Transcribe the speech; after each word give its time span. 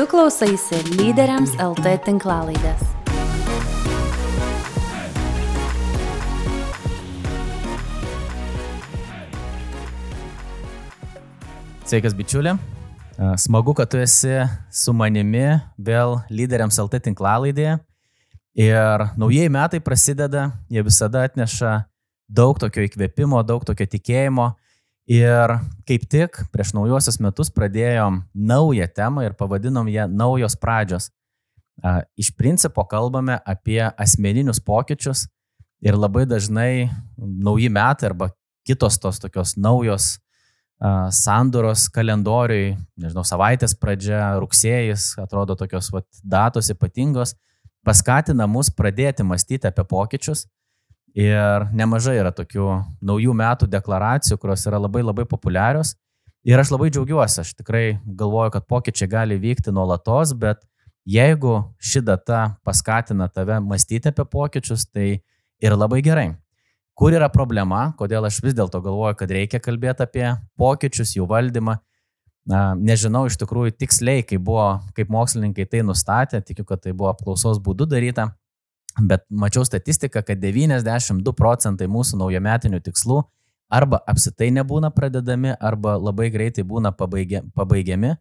Tu 0.00 0.06
klausaisi 0.08 0.78
lyderiams 0.96 1.50
LT 1.60 1.90
tinklalaidės. 2.06 2.86
Sveikas 11.84 12.16
bičiulė. 12.16 12.54
Smagu, 13.44 13.74
kad 13.76 13.92
tu 13.92 14.00
esi 14.00 14.38
su 14.72 14.96
manimi 14.96 15.44
vėl 15.76 16.16
lyderiams 16.32 16.80
LT 16.80 17.02
tinklalaidėje. 17.10 17.76
Ir 18.56 19.04
naujieji 19.20 19.52
metai 19.52 19.84
prasideda, 19.84 20.46
jie 20.72 20.80
visada 20.88 21.26
atneša 21.28 21.74
daug 22.24 22.56
tokio 22.56 22.88
įkvėpimo, 22.88 23.44
daug 23.44 23.68
tokio 23.68 23.84
tikėjimo. 23.84 24.54
Ir 25.08 25.56
kaip 25.88 26.04
tik 26.10 26.42
prieš 26.52 26.74
naujosius 26.76 27.18
metus 27.22 27.50
pradėjom 27.50 28.22
naują 28.34 28.86
temą 28.94 29.24
ir 29.26 29.34
pavadinom 29.38 29.88
ją 29.88 30.06
naujos 30.08 30.56
pradžios. 30.60 31.10
Iš 32.20 32.34
principo 32.36 32.84
kalbame 32.84 33.38
apie 33.46 33.80
asmeninius 33.96 34.60
pokyčius 34.60 35.26
ir 35.80 35.96
labai 35.96 36.26
dažnai 36.28 36.90
nauji 37.16 37.70
metai 37.72 38.10
arba 38.10 38.30
kitos 38.68 38.98
tos 39.00 39.18
tokios 39.18 39.56
naujos 39.56 40.18
sandoros 41.12 41.88
kalendoriui, 41.92 42.76
nežinau, 42.96 43.24
savaitės 43.26 43.74
pradžia, 43.76 44.38
rugsėjas, 44.40 45.12
atrodo 45.20 45.56
tokios 45.58 45.90
vat, 45.92 46.06
datos 46.24 46.70
ypatingos, 46.72 47.34
paskatina 47.84 48.46
mus 48.48 48.70
pradėti 48.72 49.26
mąstyti 49.26 49.68
apie 49.68 49.84
pokyčius. 49.84 50.46
Ir 51.18 51.66
nemažai 51.74 52.18
yra 52.20 52.30
tokių 52.34 52.66
naujų 53.02 53.34
metų 53.34 53.66
deklaracijų, 53.70 54.38
kurios 54.38 54.66
yra 54.68 54.78
labai 54.78 55.02
labai 55.02 55.26
populiarios. 55.26 55.96
Ir 56.46 56.60
aš 56.60 56.70
labai 56.72 56.88
džiaugiuosi, 56.92 57.42
aš 57.42 57.54
tikrai 57.58 57.98
galvoju, 58.04 58.54
kad 58.54 58.66
pokyčiai 58.70 59.10
gali 59.10 59.36
vykti 59.40 59.74
nuolatos, 59.74 60.32
bet 60.32 60.62
jeigu 61.04 61.58
ši 61.82 62.00
data 62.06 62.54
paskatina 62.64 63.28
tave 63.28 63.58
mąstyti 63.60 64.08
apie 64.08 64.24
pokyčius, 64.24 64.86
tai 64.88 65.20
ir 65.60 65.76
labai 65.76 66.00
gerai. 66.04 66.30
Kur 66.96 67.12
yra 67.16 67.28
problema, 67.32 67.90
kodėl 67.98 68.26
aš 68.28 68.40
vis 68.44 68.56
dėlto 68.56 68.80
galvoju, 68.84 69.18
kad 69.20 69.30
reikia 69.32 69.60
kalbėti 69.60 70.04
apie 70.04 70.26
pokyčius, 70.60 71.14
jų 71.16 71.28
valdymą. 71.28 71.78
Na, 72.50 72.60
nežinau 72.74 73.26
iš 73.28 73.36
tikrųjų 73.40 73.74
tiksliai, 73.76 74.24
kaip, 74.24 74.40
buvo, 74.44 74.80
kaip 74.96 75.10
mokslininkai 75.12 75.66
tai 75.68 75.82
nustatė, 75.86 76.40
tikiu, 76.44 76.64
kad 76.68 76.80
tai 76.84 76.94
buvo 76.96 77.10
apklausos 77.12 77.60
būdu 77.62 77.86
daryta, 77.88 78.30
bet 78.98 79.24
mačiau 79.30 79.64
statistiką, 79.64 80.22
kad 80.26 80.40
92 80.42 81.34
procentai 81.36 81.88
mūsų 81.90 82.18
naujametinių 82.20 82.80
tikslų 82.84 83.22
arba 83.70 84.00
apsitai 84.10 84.50
nebūna 84.54 84.90
pradedami, 84.94 85.54
arba 85.60 85.94
labai 85.98 86.30
greitai 86.34 86.64
būna 86.66 86.90
pabaigia, 86.96 87.44
pabaigiami, 87.54 88.16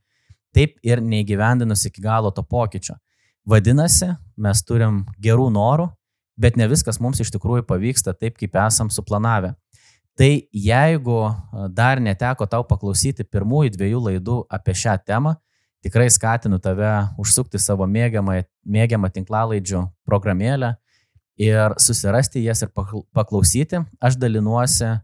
taip 0.54 0.78
ir 0.86 1.02
neįgyvendinus 1.02 1.88
iki 1.90 2.04
galo 2.06 2.32
to 2.32 2.44
pokyčio. 2.46 2.98
Vadinasi, 3.50 4.12
mes 4.38 4.62
turim 4.66 5.04
gerų 5.22 5.50
norų, 5.56 5.90
bet 6.40 6.58
ne 6.60 6.68
viskas 6.70 7.00
mums 7.02 7.20
iš 7.24 7.32
tikrųjų 7.34 7.66
pavyksta 7.68 8.14
taip, 8.14 8.38
kaip 8.38 8.56
esam 8.62 8.92
suplanavę. 8.94 9.56
Tai 10.20 10.30
jeigu 10.52 11.20
dar 11.74 12.02
neteko 12.04 12.46
tau 12.50 12.66
paklausyti 12.68 13.24
pirmųjų 13.24 13.74
dviejų 13.76 14.02
laidų 14.10 14.40
apie 14.52 14.76
šią 14.76 14.98
temą, 15.08 15.38
tikrai 15.86 16.10
skatinu 16.12 16.60
tave 16.62 16.90
užsukti 17.22 17.60
savo 17.62 17.88
mėgiamą, 17.88 18.42
mėgiamą 18.66 19.12
tinklalaidžių 19.16 19.84
programėlę 20.08 20.74
ir 21.40 21.76
susirasti 21.80 22.44
jas 22.44 22.64
ir 22.66 22.74
paklausyti. 23.16 23.84
Aš 24.04 24.20
dalinuosi 24.20 24.98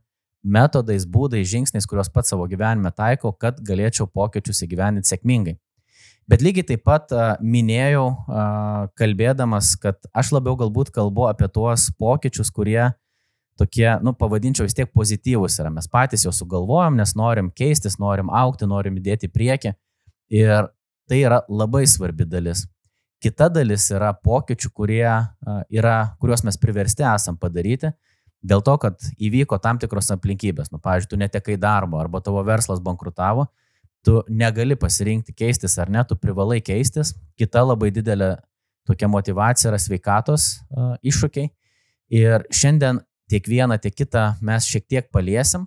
metodais, 0.46 1.08
būdais, 1.10 1.48
žingsniais, 1.50 1.88
kuriuos 1.90 2.12
pats 2.14 2.34
savo 2.34 2.46
gyvenime 2.50 2.92
taikau, 2.94 3.34
kad 3.34 3.62
galėčiau 3.66 4.08
pokyčius 4.12 4.62
įgyveninti 4.68 5.10
sėkmingai. 5.10 5.56
Bet 6.30 6.42
lygiai 6.42 6.66
taip 6.66 6.82
pat 6.86 7.12
minėjau, 7.42 8.06
kalbėdamas, 8.98 9.76
kad 9.78 10.00
aš 10.10 10.32
labiau 10.34 10.58
galbūt 10.58 10.90
kalbu 10.94 11.28
apie 11.30 11.50
tuos 11.54 11.92
pokyčius, 12.02 12.50
kurie 12.54 12.82
tokie, 13.60 13.88
nu, 14.04 14.12
pavadinčiau 14.18 14.66
vis 14.66 14.76
tiek 14.76 14.90
pozityvus 14.92 15.60
yra. 15.62 15.72
Mes 15.74 15.88
patys 15.88 16.26
juos 16.26 16.42
sugalvojom, 16.42 16.98
nes 16.98 17.14
norim 17.16 17.52
keistis, 17.54 18.00
norim 18.02 18.32
aukti, 18.34 18.68
norim 18.68 18.98
įdėti 19.00 19.30
į 19.30 19.36
priekį. 19.38 19.74
Ir 20.34 20.70
tai 21.10 21.20
yra 21.22 21.42
labai 21.50 21.86
svarbi 21.90 22.26
dalis. 22.26 22.66
Kita 23.22 23.50
dalis 23.50 23.88
yra 23.94 24.12
pokyčių, 24.14 24.72
kurie 24.74 25.06
yra, 25.74 25.98
kuriuos 26.22 26.44
mes 26.46 26.58
priversti 26.62 27.06
esam 27.08 27.38
padaryti 27.38 27.94
dėl 28.46 28.62
to, 28.62 28.76
kad 28.78 29.02
įvyko 29.18 29.58
tam 29.62 29.80
tikros 29.82 30.12
aplinkybės. 30.14 30.70
Nu, 30.70 30.78
pavyzdžiui, 30.78 31.10
tu 31.10 31.18
netekai 31.18 31.56
darbo 31.58 31.98
arba 31.98 32.22
tavo 32.22 32.44
verslas 32.46 32.82
bankrutavo 32.84 33.48
tu 34.06 34.22
negali 34.30 34.78
pasirinkti 34.78 35.34
keistis 35.34 35.80
ar 35.82 35.90
ne, 35.90 36.04
tu 36.06 36.16
privalai 36.16 36.62
keistis. 36.62 37.16
Kita 37.40 37.64
labai 37.66 37.90
didelė 37.94 38.36
tokia 38.86 39.10
motivacija 39.10 39.72
yra 39.72 39.80
sveikatos 39.82 40.50
uh, 40.70 40.94
iššūkiai. 41.02 41.50
Ir 42.14 42.46
šiandien 42.54 43.02
tiek 43.32 43.48
vieną, 43.50 43.80
tiek 43.82 43.96
kitą 43.98 44.36
mes 44.46 44.68
šiek 44.70 44.86
tiek 44.86 45.10
paliesim. 45.14 45.66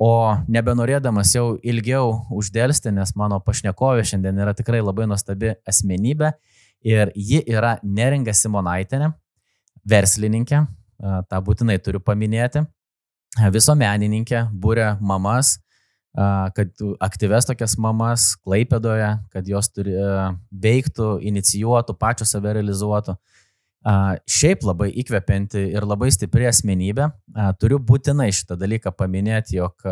O 0.00 0.34
nebenorėdamas 0.48 1.34
jau 1.34 1.58
ilgiau 1.62 2.14
uždėlsti, 2.32 2.90
nes 2.96 3.12
mano 3.18 3.38
pašnekovė 3.44 4.04
šiandien 4.08 4.38
yra 4.40 4.54
tikrai 4.56 4.80
labai 4.80 5.06
nuostabi 5.10 5.52
asmenybė 5.68 6.32
ir 6.82 7.12
ji 7.14 7.42
yra 7.46 7.76
Neringa 7.84 8.32
Simonaitinė, 8.34 9.12
verslininkė, 9.88 10.62
tą 11.28 11.42
būtinai 11.44 11.76
turiu 11.82 12.00
paminėti, 12.02 12.64
visuomenininkė, 13.52 14.46
būrė 14.52 14.94
mamas, 15.00 15.58
kad 16.56 16.82
aktyves 17.00 17.46
tokias 17.48 17.76
mamas 17.80 18.32
Klaipėdoje, 18.44 19.12
kad 19.32 19.48
jos 19.48 19.70
turi, 19.72 19.94
veiktų, 20.52 21.14
inicijuotų, 21.30 21.96
pačios 22.00 22.34
save 22.34 22.52
realizuotų. 22.58 23.16
Šiaip 23.82 24.62
labai 24.66 24.90
įkvepianti 25.02 25.64
ir 25.74 25.86
labai 25.88 26.12
stipri 26.14 26.46
asmenybė. 26.46 27.08
Turiu 27.58 27.80
būtinai 27.82 28.30
šitą 28.34 28.54
dalyką 28.60 28.92
paminėti, 28.94 29.56
jog 29.58 29.82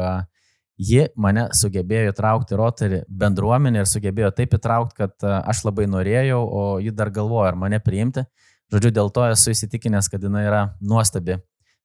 ji 0.81 1.09
mane 1.21 1.49
sugebėjo 1.56 2.12
įtraukti 2.15 2.56
Rotary 2.56 3.01
bendruomenę 3.09 3.83
ir 3.83 3.89
sugebėjo 3.91 4.31
taip 4.37 4.55
įtraukti, 4.56 4.97
kad 5.03 5.27
aš 5.27 5.65
labai 5.67 5.89
norėjau, 5.91 6.41
o 6.41 6.62
ji 6.81 6.95
dar 6.95 7.11
galvoja, 7.12 7.51
ar 7.51 7.59
mane 7.59 7.81
priimti. 7.83 8.25
Žodžiu, 8.71 8.93
dėl 8.95 9.11
to 9.11 9.25
esu 9.27 9.51
įsitikinęs, 9.51 10.07
kad 10.12 10.22
jinai 10.22 10.45
yra 10.47 10.61
nuostabi, 10.78 11.41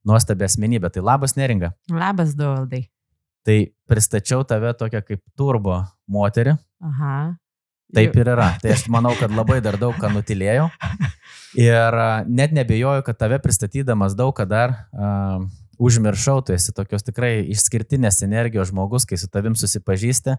nuostabi 0.05 0.45
asmenybė. 0.45 0.91
Tai 0.93 1.01
labas 1.07 1.33
neringa. 1.33 1.71
Labas, 1.89 2.35
Dualdai. 2.37 2.83
Tai 3.45 3.57
pristačiau 3.89 4.45
tave 4.45 4.71
tokią 4.77 5.01
kaip 5.05 5.23
turbo 5.37 5.79
moterį. 6.05 6.53
Aha. 6.85 7.15
Taip 7.93 8.15
ir 8.17 8.29
yra. 8.33 8.49
Tai 8.61 8.71
aš 8.73 8.87
manau, 8.91 9.13
kad 9.19 9.33
labai 9.33 9.59
dar 9.63 9.77
daug 9.79 9.95
ką 9.99 10.09
nutilėjau. 10.13 10.69
Ir 11.59 11.97
net 12.27 12.55
nebejoju, 12.55 13.05
kad 13.05 13.19
tave 13.19 13.37
pristatydamas 13.43 14.17
daug 14.17 14.33
ką 14.35 14.47
dar 14.49 14.73
uh, 14.73 15.45
užmiršau. 15.77 16.41
Tu 16.47 16.55
esi 16.57 16.73
tokios 16.75 17.05
tikrai 17.05 17.37
išskirtinės 17.53 18.23
energijos 18.25 18.73
žmogus, 18.73 19.05
kai 19.07 19.19
su 19.21 19.29
tavim 19.31 19.55
susipažįsti. 19.59 20.35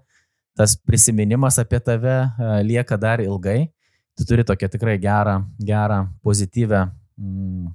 Tas 0.56 0.74
prisiminimas 0.88 1.60
apie 1.62 1.80
tave 1.84 2.18
uh, 2.26 2.58
lieka 2.66 2.98
dar 3.00 3.22
ilgai. 3.24 3.70
Tu 4.16 4.26
turi 4.28 4.44
tokią 4.48 4.72
tikrai 4.72 4.96
gerą, 5.00 5.38
gerą, 5.60 6.06
pozityvę 6.24 6.82
mm, 6.88 7.70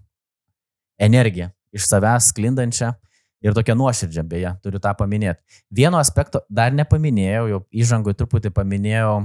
energiją 1.07 1.51
iš 1.71 1.87
savęs 1.87 2.33
sklindančią. 2.33 2.91
Uh, 2.91 3.10
ir 3.41 3.55
tokia 3.57 3.75
nuoširdžia, 3.77 4.23
beje, 4.27 4.51
turiu 4.63 4.79
tą 4.81 4.93
paminėti. 4.97 5.41
Vieno 5.73 5.99
aspekto 6.01 6.43
dar 6.49 6.73
nepaminėjau, 6.77 7.47
jau 7.49 7.59
įžangui 7.83 8.13
truputį 8.17 8.53
paminėjau 8.55 9.15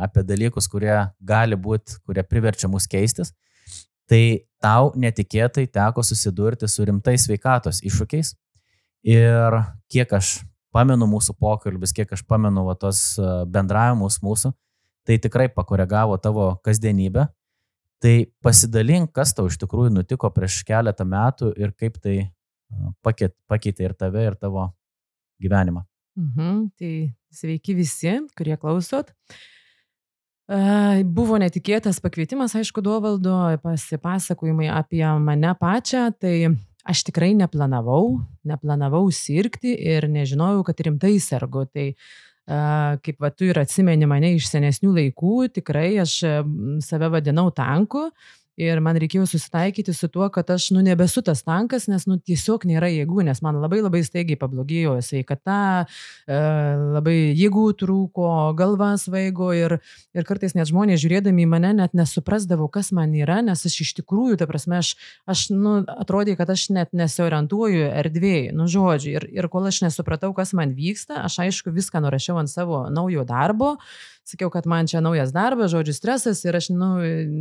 apie 0.00 0.24
dalykus, 0.26 0.68
kurie 0.72 0.94
gali 1.20 1.56
būti, 1.56 2.00
kurie 2.08 2.24
priverčia 2.24 2.70
mus 2.72 2.88
keistis. 2.90 3.34
Tai 4.08 4.22
tau 4.64 4.92
netikėtai 4.96 5.66
teko 5.68 6.02
susidurti 6.06 6.68
su 6.68 6.86
rimtais 6.88 7.26
sveikatos 7.28 7.82
iššūkiais. 7.84 8.32
Ir 9.08 9.58
kiek 9.92 10.14
aš 10.16 10.38
pamenu 10.74 11.06
mūsų 11.10 11.36
pokalbis, 11.38 11.92
kiek 11.96 12.10
aš 12.16 12.24
pamenu 12.28 12.64
va, 12.66 12.74
tos 12.76 13.18
bendravimus 13.52 14.18
mūsų, 14.24 14.52
tai 15.06 15.18
tikrai 15.20 15.48
pakoregavo 15.52 16.16
tavo 16.20 16.54
kasdienybę. 16.64 17.28
Tai 17.98 18.14
pasidalink, 18.44 19.10
kas 19.12 19.32
tau 19.34 19.48
iš 19.50 19.56
tikrųjų 19.58 19.90
nutiko 19.90 20.30
prieš 20.30 20.60
keletą 20.66 21.04
metų 21.08 21.50
ir 21.58 21.72
kaip 21.74 21.96
tai 21.98 22.28
pakeit, 23.04 23.34
pakeitė 23.50 23.88
ir 23.88 23.94
tave, 23.98 24.24
ir 24.30 24.36
tavo 24.38 24.68
gyvenimą. 25.42 25.84
Mhm, 26.18 26.64
tai 26.78 26.92
sveiki 27.34 27.76
visi, 27.78 28.16
kurie 28.36 28.56
klausot. 28.58 29.12
Buvo 30.48 31.36
netikėtas 31.38 32.00
pakvietimas, 32.00 32.54
aišku, 32.56 32.80
duovaldo 32.84 33.36
pasipasakojimai 33.62 34.70
apie 34.72 35.04
mane 35.20 35.52
pačią, 35.60 36.06
tai 36.16 36.48
aš 36.88 37.04
tikrai 37.10 37.34
neplanavau, 37.36 38.16
neplanavau 38.48 39.04
sirgti 39.12 39.74
ir 39.76 40.08
nežinojau, 40.08 40.64
kad 40.64 40.80
rimtai 40.86 41.18
sergu. 41.20 41.66
Tai 41.68 41.90
kaip 43.04 43.20
va, 43.20 43.28
tu 43.28 43.44
ir 43.44 43.60
atsimeni 43.60 44.08
mane 44.08 44.32
iš 44.38 44.48
senesnių 44.48 44.94
laikų, 44.96 45.34
tikrai 45.60 45.90
aš 46.00 46.14
save 46.86 47.10
vadinau 47.12 47.50
tanku, 47.52 48.06
Ir 48.58 48.80
man 48.82 48.98
reikėjo 48.98 49.22
susitaikyti 49.30 49.92
su 49.94 50.08
tuo, 50.10 50.26
kad 50.34 50.48
aš, 50.50 50.72
nu, 50.74 50.82
nebesu 50.82 51.22
tas 51.22 51.44
tankas, 51.46 51.86
nes, 51.90 52.08
nu, 52.10 52.16
tiesiog 52.18 52.64
nėra 52.66 52.88
jėgų, 52.90 53.22
nes 53.28 53.38
man 53.44 53.60
labai 53.62 53.78
labai 53.84 54.00
staigiai 54.02 54.38
pablogėjo 54.40 54.96
sveikata, 55.04 55.58
e, 56.26 56.40
labai 56.96 57.14
jėgų 57.38 57.66
trūko, 57.78 58.32
galva 58.58 58.90
svaigo 58.98 59.52
ir, 59.54 59.76
ir 60.10 60.26
kartais 60.26 60.56
net 60.58 60.70
žmonės 60.72 61.04
žiūrėdami 61.04 61.46
į 61.46 61.50
mane 61.54 61.72
net 61.78 61.94
nesuprasdavo, 61.94 62.66
kas 62.74 62.90
man 62.96 63.14
yra, 63.14 63.38
nes 63.46 63.62
aš 63.62 63.78
iš 63.86 63.94
tikrųjų, 64.00 64.40
ta 64.42 64.50
prasme, 64.50 64.82
aš, 64.82 64.96
aš 65.30 65.46
nu, 65.54 65.78
atrodė, 65.94 66.34
kad 66.40 66.50
aš 66.50 66.68
net 66.74 66.90
nesiorientuoju 66.98 67.86
erdvėjai, 68.02 68.52
nu, 68.58 68.66
žodžiu. 68.66 69.14
Ir, 69.18 69.30
ir 69.38 69.50
kol 69.52 69.70
aš 69.70 69.84
nesupratau, 69.86 70.34
kas 70.34 70.50
man 70.56 70.74
vyksta, 70.74 71.22
aš 71.22 71.38
aišku 71.46 71.70
viską 71.78 72.02
nurašiau 72.02 72.42
ant 72.42 72.50
savo 72.50 72.88
naujo 72.90 73.22
darbo 73.28 73.76
sakiau, 74.28 74.50
kad 74.52 74.68
man 74.68 74.88
čia 74.90 75.02
naujas 75.04 75.32
darbas, 75.34 75.72
žodžiu, 75.72 75.94
stresas 75.96 76.44
ir 76.46 76.58
aš 76.58 76.70
nu, 76.74 76.96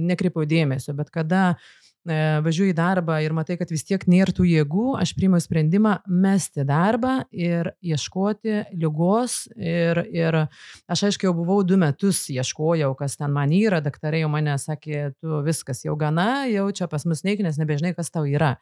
nekreipiau 0.10 0.48
dėmesio, 0.48 0.96
bet 0.98 1.12
kada 1.14 1.44
e, 1.54 2.18
važiuoju 2.46 2.74
į 2.74 2.78
darbą 2.78 3.20
ir 3.24 3.36
matai, 3.36 3.58
kad 3.60 3.72
vis 3.74 3.86
tiek 3.88 4.04
nėra 4.10 4.36
tų 4.36 4.48
jėgų, 4.48 4.88
aš 5.02 5.14
priimu 5.18 5.40
sprendimą 5.44 5.98
mesti 6.08 6.66
darbą 6.68 7.20
ir 7.36 7.74
ieškoti 7.84 8.64
lygos. 8.74 9.40
Ir, 9.56 10.04
ir 10.16 10.42
aš 10.88 11.08
aišku 11.12 11.30
jau 11.30 11.36
buvau 11.38 11.62
du 11.68 11.80
metus 11.82 12.26
ieškojau, 12.34 12.94
kas 13.00 13.20
ten 13.20 13.34
man 13.36 13.56
yra, 13.56 13.84
daktarai 13.84 14.24
jau 14.24 14.34
mane 14.34 14.58
sakė, 14.62 15.10
tu 15.20 15.42
viskas 15.48 15.86
jau 15.86 15.98
gana, 16.00 16.46
jau 16.52 16.70
čia 16.72 16.90
pas 16.92 17.06
mus 17.10 17.26
neik, 17.28 17.44
nes 17.46 17.60
nebežinai, 17.60 17.96
kas 17.98 18.14
tau 18.14 18.28
yra. 18.28 18.56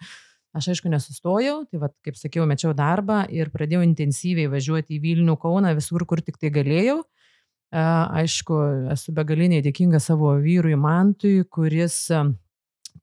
Aš 0.55 0.69
aišku 0.71 0.87
nesustojau, 0.87 1.65
tai 1.67 1.81
vad, 1.81 1.91
kaip 2.05 2.15
sakiau, 2.15 2.45
mečiau 2.47 2.71
darbą 2.71 3.25
ir 3.27 3.49
pradėjau 3.51 3.81
intensyviai 3.83 4.47
važiuoti 4.47 4.95
į 4.95 5.01
Vilnių, 5.03 5.35
Kauną, 5.41 5.73
visur, 5.75 6.05
kur 6.07 6.21
tik 6.23 6.39
tai 6.39 6.47
galėjau. 6.55 7.01
Aišku, 7.73 8.57
esu 8.93 9.13
begaliniai 9.15 9.63
dėkinga 9.65 9.99
savo 9.99 10.35
vyrui 10.39 10.75
Mantui, 10.79 11.39
kuris 11.49 12.05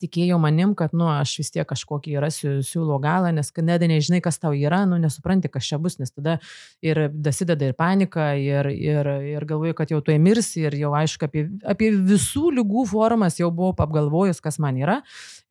tikėjo 0.00 0.38
manim, 0.41 0.75
kad, 0.79 0.94
nu, 0.97 1.06
aš 1.12 1.35
vis 1.41 1.50
tiek 1.55 1.67
kažkokį 1.69 2.17
rasiu 2.23 2.55
siūlo 2.67 2.99
galą, 3.03 3.32
nes 3.35 3.53
net 3.62 3.85
nežinai, 3.88 4.23
kas 4.25 4.38
tau 4.43 4.53
yra, 4.56 4.82
nu, 4.88 4.99
nesupranti, 5.03 5.50
kas 5.53 5.69
čia 5.69 5.79
bus, 5.82 5.99
nes 6.00 6.12
tada 6.12 6.38
ir 6.85 7.05
dasideda 7.12 7.69
ir 7.69 7.76
panika, 7.79 8.32
ir, 8.38 8.70
ir, 8.73 9.11
ir 9.35 9.47
galvoju, 9.49 9.76
kad 9.79 9.93
jau 9.93 10.00
tu 10.05 10.14
emirsi, 10.14 10.64
ir 10.67 10.79
jau 10.81 10.94
aišku, 10.99 11.29
apie, 11.29 11.47
apie 11.69 11.93
visų 11.93 12.55
lygų 12.59 12.87
formas 12.91 13.38
jau 13.41 13.53
buvau 13.55 13.76
apgalvojus, 13.87 14.43
kas 14.44 14.59
man 14.62 14.81
yra. 14.81 15.00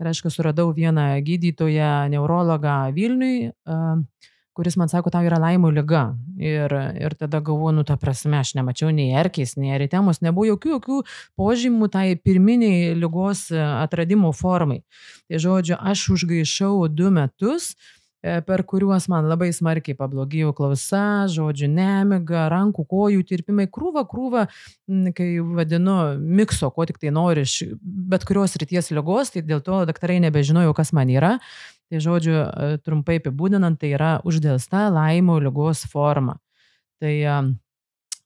Ir 0.02 0.12
aišku, 0.12 0.34
suradau 0.34 0.72
vieną 0.75 1.13
gydytoją, 1.25 1.94
neurologą 2.12 2.81
Vilniui. 2.96 3.52
Uh, 3.69 4.02
kuris 4.53 4.77
man 4.77 4.89
sako, 4.89 5.09
tau 5.09 5.24
yra 5.25 5.39
laimo 5.39 5.71
lyga. 5.71 6.12
Ir, 6.42 6.74
ir 7.00 7.15
tada 7.19 7.39
galvoju, 7.39 7.75
nu, 7.77 7.86
ta 7.88 7.95
prasme, 8.01 8.39
aš 8.42 8.56
nemačiau 8.57 8.92
nei 8.95 9.13
erkės, 9.18 9.56
nei 9.59 9.75
eritemos, 9.77 10.21
nebuvo 10.25 10.50
jokių, 10.51 10.75
jokių 10.75 11.00
požymų 11.39 11.92
tai 11.94 12.06
pirminiai 12.19 12.92
lygos 13.00 13.48
e, 13.53 13.62
atradimo 13.62 14.33
formai. 14.36 14.81
Tai 15.30 15.42
žodžiu, 15.45 15.77
aš 15.80 16.09
užgaišau 16.18 16.74
du 16.92 17.12
metus 17.13 17.71
e, 18.25 18.42
per 18.48 18.65
kuriuos 18.68 19.07
man 19.12 19.30
labai 19.31 19.51
smarkiai 19.56 19.95
pablogėjo 20.00 20.51
klausa, 20.57 21.30
žodžių 21.31 21.71
nemiga, 21.71 22.48
rankų, 22.51 22.88
kojų 22.92 23.24
tirpimai, 23.31 23.69
krūva, 23.71 24.03
krūva, 24.09 24.48
kai 25.15 25.30
vadinu 25.62 26.00
mikso, 26.19 26.74
ko 26.75 26.89
tik 26.89 27.00
tai 27.00 27.13
nori 27.15 27.48
iš 27.48 27.62
bet 27.80 28.27
kurios 28.27 28.57
ryties 28.59 28.92
lygos, 28.92 29.31
tai 29.31 29.45
dėl 29.48 29.63
to 29.63 29.86
daktarai 29.88 30.19
nebežinojo, 30.25 30.75
kas 30.75 30.92
man 30.98 31.13
yra. 31.13 31.38
Tai 31.92 32.00
žodžiu, 32.00 32.38
e, 32.40 32.78
trumpai 32.80 33.18
apibūdinant, 33.20 33.76
tai 33.76 33.92
yra 33.98 34.14
uždėlsta 34.24 34.86
laimo 34.96 35.36
lygos 35.44 35.84
forma. 35.92 36.38
Tai 37.04 37.12
e, 37.12 37.36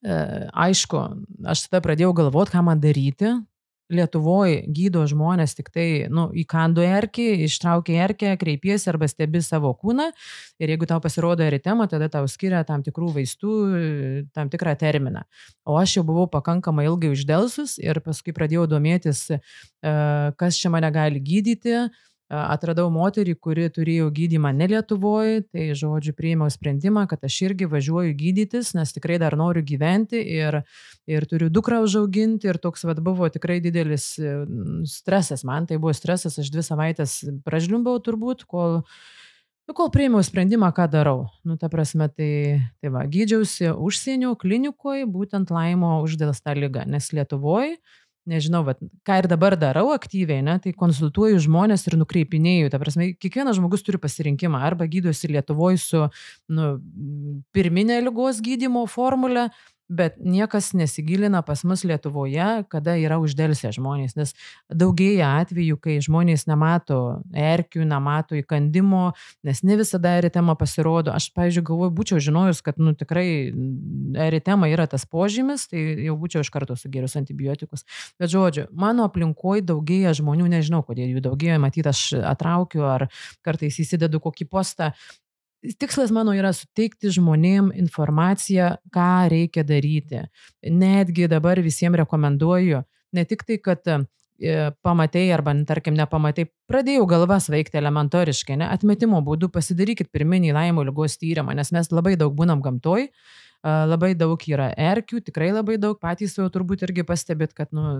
aišku, 0.05 1.01
aš 1.49 1.65
tada 1.65 1.81
pradėjau 1.81 2.13
galvoti, 2.21 2.53
ką 2.53 2.61
man 2.67 2.83
daryti. 2.83 3.33
Lietuvoje 3.89 4.63
gydo 4.73 5.03
žmonės 5.05 5.53
tik 5.57 5.67
tai, 5.69 5.87
nu, 6.09 6.31
įkando 6.33 6.81
erkį, 6.81 7.25
ištraukia 7.45 7.99
erkę, 8.07 8.31
kreipiesi 8.41 8.89
arba 8.89 9.05
stebi 9.05 9.43
savo 9.45 9.69
kūną 9.77 10.07
ir 10.57 10.73
jeigu 10.73 10.87
tau 10.89 10.97
pasirodo 11.03 11.45
eritema, 11.45 11.85
tada 11.85 12.07
tau 12.09 12.25
skiria 12.25 12.63
tam 12.65 12.81
tikrų 12.85 13.11
vaistų, 13.19 13.57
tam 14.33 14.49
tikrą 14.49 14.73
terminą. 14.81 15.21
O 15.69 15.77
aš 15.77 15.99
jau 15.99 16.05
buvau 16.07 16.25
pakankamai 16.33 16.87
ilgai 16.89 17.13
uždelsus 17.13 17.77
ir 17.77 18.01
paskui 18.01 18.33
pradėjau 18.33 18.65
domėtis, 18.73 19.27
e, 19.29 19.39
kas 20.41 20.57
čia 20.57 20.73
mane 20.73 20.89
gali 20.93 21.21
gydyti 21.21 21.85
atradau 22.29 22.87
moterį, 22.89 23.35
kuri 23.37 23.67
turėjo 23.69 24.09
gydymą 24.13 24.51
ne 24.57 24.67
Lietuvoje, 24.71 25.43
tai 25.53 25.67
žodžiu 25.77 26.15
priėmiau 26.17 26.49
sprendimą, 26.49 27.05
kad 27.09 27.25
aš 27.27 27.37
irgi 27.49 27.67
važiuoju 27.69 28.15
gydytis, 28.17 28.73
nes 28.77 28.93
tikrai 28.95 29.19
dar 29.21 29.37
noriu 29.37 29.61
gyventi 29.65 30.21
ir, 30.21 30.61
ir 31.05 31.27
turiu 31.29 31.51
dukrą 31.53 31.83
užauginti 31.85 32.49
ir 32.49 32.57
toks 32.61 32.87
vad 32.89 33.03
buvo 33.05 33.29
tikrai 33.29 33.59
didelis 33.61 34.15
stresas, 34.89 35.45
man 35.45 35.69
tai 35.69 35.77
buvo 35.77 35.93
stresas, 35.93 36.39
aš 36.41 36.49
dvi 36.53 36.65
savaitės 36.65 37.19
pražliumbau 37.45 37.99
turbūt, 38.01 38.47
kol 38.49 38.81
Nu, 39.65 39.73
kol 39.73 39.87
priėmiau 39.89 40.21
sprendimą, 40.21 40.67
ką 40.77 40.83
darau. 40.93 41.23
Nu, 41.41 41.55
ta 41.57 41.71
prasme, 41.73 42.05
tai, 42.13 42.61
tai 42.77 42.91
va, 42.93 43.01
gydžiausi 43.09 43.71
užsienio 43.73 44.35
klinikoje, 44.37 45.07
būtent 45.09 45.49
laimo 45.49 45.95
uždėlsta 46.05 46.53
lyga, 46.53 46.83
nes 46.85 47.09
Lietuvoje 47.09 47.79
nežinau, 48.29 48.63
vat, 48.67 48.79
ką 49.05 49.19
ir 49.21 49.27
dabar 49.29 49.55
darau 49.59 49.91
aktyviai, 49.93 50.43
ne, 50.45 50.57
tai 50.61 50.73
konsultuoju 50.77 51.39
žmonės 51.45 51.85
ir 51.89 51.97
nukreipinėju. 52.01 52.71
Ta 52.73 52.79
prasme, 52.81 53.11
kiekvienas 53.21 53.59
žmogus 53.59 53.85
turi 53.85 54.01
pasirinkimą. 54.01 54.61
Arba 54.65 54.87
gydosi 54.89 55.29
Lietuvoje 55.31 55.81
su 55.81 56.03
nu, 56.49 56.69
pirminė 57.55 58.01
lygos 58.05 58.41
gydimo 58.45 58.85
formulė, 58.91 59.49
bet 59.89 60.15
niekas 60.17 60.73
nesigilina 60.73 61.41
pas 61.45 61.63
mus 61.63 61.83
Lietuvoje, 61.85 62.65
kada 62.69 62.95
yra 62.97 63.17
uždėlsę 63.21 63.69
žmonės, 63.75 64.15
nes 64.17 64.33
daugėja 64.69 65.31
atvejų, 65.41 65.77
kai 65.81 65.97
žmonės 66.03 66.47
nemato 66.49 67.21
erkių, 67.29 67.85
nemato 67.87 68.37
įkandimo, 68.39 69.13
nes 69.45 69.61
ne 69.63 69.77
visada 69.79 70.15
eritema 70.19 70.55
pasirodo. 70.57 71.13
Aš, 71.13 71.29
pavyzdžiui, 71.37 71.65
galvoju, 71.69 71.95
būčiau 71.99 72.21
žinojus, 72.23 72.63
kad 72.65 72.81
nu, 72.81 72.95
tikrai 72.97 73.27
eritema 74.27 74.69
yra 74.71 74.87
tas 74.89 75.05
požymis, 75.09 75.67
tai 75.69 75.83
jau 76.07 76.17
būčiau 76.19 76.45
iš 76.45 76.51
karto 76.53 76.77
sugėrus 76.79 77.17
antibiotikus. 77.19 77.85
Bet 78.21 78.33
žodžiu, 78.33 78.67
mano 78.73 79.05
aplinkoje 79.09 79.65
daugėja 79.69 80.15
žmonių, 80.17 80.49
nežinau, 80.57 80.81
kodėl 80.87 81.13
jų 81.13 81.25
daugėja, 81.29 81.61
matyt, 81.61 81.91
aš 81.91 82.07
atraukiu 82.25 82.87
ar 82.89 83.07
kartais 83.45 83.77
įsidedu 83.83 84.21
kokį 84.23 84.49
postą 84.49 84.93
tikslas 85.79 86.11
mano 86.15 86.33
yra 86.35 86.51
suteikti 86.55 87.11
žmonėm 87.15 87.71
informaciją, 87.75 88.75
ką 88.93 89.13
reikia 89.31 89.63
daryti. 89.67 90.25
Netgi 90.69 91.29
dabar 91.31 91.61
visiems 91.63 91.99
rekomenduoju, 92.03 92.83
ne 93.15 93.25
tik 93.25 93.45
tai, 93.47 93.57
kad 93.63 93.87
e, 93.87 94.01
pamatai 94.85 95.25
arba, 95.33 95.55
tarkim, 95.67 95.95
nepamatai, 95.97 96.47
pradėjau 96.69 97.07
galvas 97.09 97.49
veikti 97.51 97.79
elementoriškai, 97.81 98.59
ne, 98.61 98.69
atmetimo 98.73 99.21
būdu 99.25 99.49
pasidarykit 99.53 100.11
pirminį 100.13 100.53
laimo 100.57 100.85
lygos 100.85 101.17
tyrimą, 101.21 101.55
nes 101.57 101.71
mes 101.75 101.91
labai 101.93 102.15
daug 102.19 102.35
būnam 102.37 102.63
gamtoj, 102.65 103.09
labai 103.65 104.13
daug 104.13 104.41
yra 104.45 104.69
erkių, 104.77 105.23
tikrai 105.25 105.49
labai 105.53 105.79
daug, 105.81 105.97
patys 106.01 106.35
jau 106.37 106.45
turbūt 106.53 106.83
irgi 106.85 107.05
pastebėt, 107.07 107.55
kad 107.57 107.71
nu, 107.73 107.97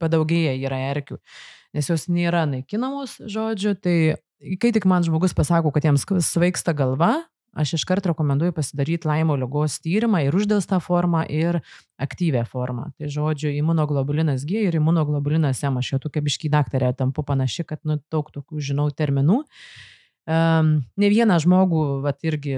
padaugėja 0.00 0.54
yra 0.56 0.78
erkių, 0.94 1.18
nes 1.76 1.90
jos 1.90 2.06
nėra 2.08 2.46
naikinamos, 2.48 3.18
žodžiu, 3.28 3.74
tai 3.76 4.16
kai 4.60 4.72
tik 4.74 4.86
man 4.88 5.06
žmogus 5.06 5.34
pasako, 5.36 5.72
kad 5.74 5.86
jiems 5.86 6.06
svaigsta 6.26 6.74
galva, 6.76 7.14
aš 7.56 7.76
iškart 7.78 8.06
rekomenduoju 8.10 8.52
pasidaryti 8.52 9.08
laimo 9.08 9.36
lygos 9.40 9.78
tyrimą 9.80 10.20
ir 10.26 10.36
uždėlstą 10.36 10.80
formą, 10.84 11.24
ir 11.24 11.62
aktyvę 11.96 12.44
formą. 12.44 12.90
Tai 12.98 13.08
žodžiu, 13.12 13.48
imunoglobulinas 13.56 14.44
G 14.44 14.66
ir 14.68 14.76
imunoglobulinas 14.76 15.62
M. 15.64 15.80
Aš 15.80 15.94
jau 15.94 16.02
tokia 16.04 16.24
bišky 16.24 16.52
daktarė 16.52 16.92
tampu 16.96 17.24
panaši, 17.24 17.64
kad 17.64 17.80
nu, 17.88 17.96
daug 18.12 18.28
tokių 18.34 18.60
žinau 18.70 18.90
terminų. 18.92 19.40
Uh, 19.40 19.92
Um, 20.26 20.80
ne 20.98 21.06
vieną 21.06 21.36
žmogų, 21.38 21.80
vat 22.02 22.24
irgi, 22.26 22.56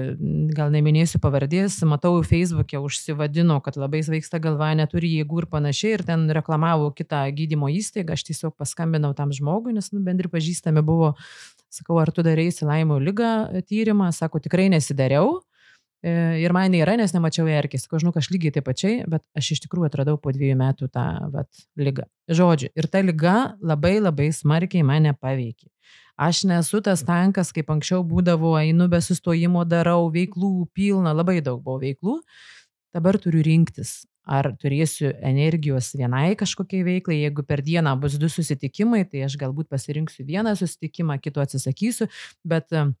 gal 0.57 0.71
neminėsiu 0.73 1.19
pavardės, 1.21 1.75
matau 1.85 2.15
Facebook'e 2.25 2.79
užsivadino, 2.81 3.59
kad 3.61 3.75
labai 3.77 3.99
sveiksta 4.01 4.39
galva, 4.41 4.71
neturi 4.73 5.11
jėgų 5.19 5.43
ir 5.43 5.47
panašiai, 5.51 5.91
ir 5.99 6.03
ten 6.07 6.23
reklamavo 6.33 6.87
kitą 6.97 7.21
gydymo 7.37 7.69
įstaigą, 7.69 8.17
aš 8.17 8.25
tiesiog 8.31 8.55
paskambinau 8.57 9.13
tam 9.13 9.29
žmogui, 9.29 9.75
nes 9.77 9.91
nu, 9.93 10.01
bendri 10.01 10.31
pažįstami 10.33 10.81
buvo, 10.81 11.11
sakau, 11.73 11.99
ar 12.01 12.11
tu 12.13 12.25
darėsi 12.25 12.67
laimo 12.67 12.99
lygą 13.01 13.63
tyrimą, 13.69 14.11
sako, 14.15 14.41
tikrai 14.43 14.69
nesidariau. 14.73 15.39
E, 15.99 16.11
ir 16.39 16.53
man 16.55 16.71
nėra, 16.71 16.95
nes 16.99 17.11
nemačiau 17.11 17.47
erkės. 17.51 17.83
Sakau, 17.85 17.99
žinau, 17.99 18.13
aš 18.15 18.29
lygiai 18.31 18.53
taip 18.55 18.67
pačiai, 18.69 19.01
bet 19.09 19.23
aš 19.37 19.51
iš 19.55 19.63
tikrųjų 19.65 19.89
atradau 19.89 20.15
po 20.21 20.31
dviejų 20.35 20.55
metų 20.59 20.87
tą 20.93 21.05
vat, 21.33 21.49
lygą. 21.79 22.07
Žodžiu, 22.31 22.71
ir 22.71 22.87
ta 22.87 23.03
lyga 23.03 23.35
labai 23.59 23.97
labai 23.99 24.29
smarkiai 24.35 24.85
mane 24.87 25.11
paveikė. 25.17 25.67
Aš 26.19 26.43
nesu 26.47 26.81
tas 26.83 27.03
tankas, 27.07 27.51
kaip 27.55 27.69
anksčiau 27.71 28.03
būdavo, 28.07 28.53
einu 28.59 28.89
be 28.91 28.99
sustojimo, 29.03 29.63
darau 29.67 30.09
veiklų 30.11 30.67
pilna, 30.75 31.13
labai 31.15 31.39
daug 31.43 31.61
buvo 31.63 31.79
veiklų. 31.83 32.17
Dabar 32.95 33.19
turiu 33.21 33.43
rinktis, 33.45 34.01
ar 34.27 34.51
turėsiu 34.61 35.11
energijos 35.25 35.91
vienai 35.97 36.33
kažkokiai 36.39 36.85
veiklai, 36.85 37.21
jeigu 37.23 37.45
per 37.47 37.63
dieną 37.65 37.95
bus 38.01 38.17
du 38.21 38.29
susitikimai, 38.29 39.03
tai 39.09 39.25
aš 39.27 39.37
galbūt 39.41 39.69
pasirinksiu 39.71 40.25
vieną 40.27 40.55
susitikimą, 40.59 41.19
kito 41.23 41.41
atsisakysiu, 41.43 42.09
bet 42.47 42.69
uh, 42.75 42.91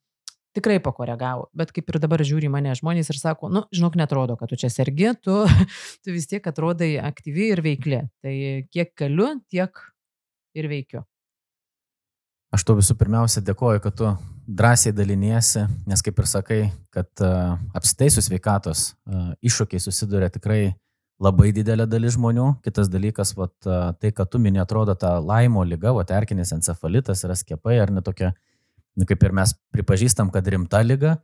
tikrai 0.57 0.79
pakoregavo. 0.83 1.49
Bet 1.57 1.73
kaip 1.75 1.89
ir 1.91 1.99
dabar 2.01 2.23
žiūri 2.25 2.49
mane 2.51 2.73
žmonės 2.77 3.11
ir 3.13 3.19
sako, 3.19 3.51
nu, 3.53 3.65
žinok, 3.75 3.97
netrodo, 3.99 4.37
kad 4.39 4.51
tu 4.51 4.59
čia 4.59 4.71
sergi, 4.73 5.13
tu, 5.21 5.43
tu 6.03 6.15
vis 6.15 6.27
tiek 6.29 6.45
atrodai 6.49 6.95
aktyvi 7.03 7.51
ir 7.53 7.63
veikli. 7.65 8.01
Tai 8.23 8.35
kiek 8.73 8.93
galiu, 8.97 9.31
tiek 9.51 9.85
ir 10.57 10.69
veikiu. 10.71 11.05
Aš 12.49 12.65
tau 12.65 12.73
visų 12.79 12.95
pirmiausia 12.97 13.43
dėkoju, 13.45 13.81
kad 13.83 13.93
tu 13.93 14.11
drąsiai 14.49 14.93
daliniesi, 14.97 15.67
nes 15.85 16.01
kaip 16.01 16.17
ir 16.17 16.27
sakai, 16.29 16.61
kad 16.89 17.09
uh, 17.21 17.59
apsitai 17.77 18.07
su 18.09 18.23
sveikatos 18.25 18.87
uh, 18.89 19.35
iššūkiai 19.45 19.83
susiduria 19.83 20.31
tikrai 20.33 20.71
labai 21.19 21.51
didelė 21.55 21.85
dalis 21.89 22.15
žmonių. 22.15 22.47
Kitas 22.65 22.89
dalykas, 22.91 23.33
vat, 23.37 23.55
tai, 23.99 24.11
kad 24.15 24.29
tu 24.31 24.39
minė, 24.41 24.61
atrodo, 24.63 24.95
ta 24.99 25.17
laimo 25.19 25.65
lyga, 25.67 25.93
vat, 25.95 26.11
erkinis 26.15 26.53
encefalitas 26.55 27.25
yra 27.27 27.35
skiepai, 27.37 27.77
ar 27.83 27.91
ne 27.93 28.03
tokia, 28.05 28.31
nu, 28.95 29.07
kaip 29.09 29.23
ir 29.27 29.35
mes 29.35 29.53
pripažįstam, 29.75 30.31
kad 30.33 30.47
rimta 30.47 30.81
lyga, 30.85 31.17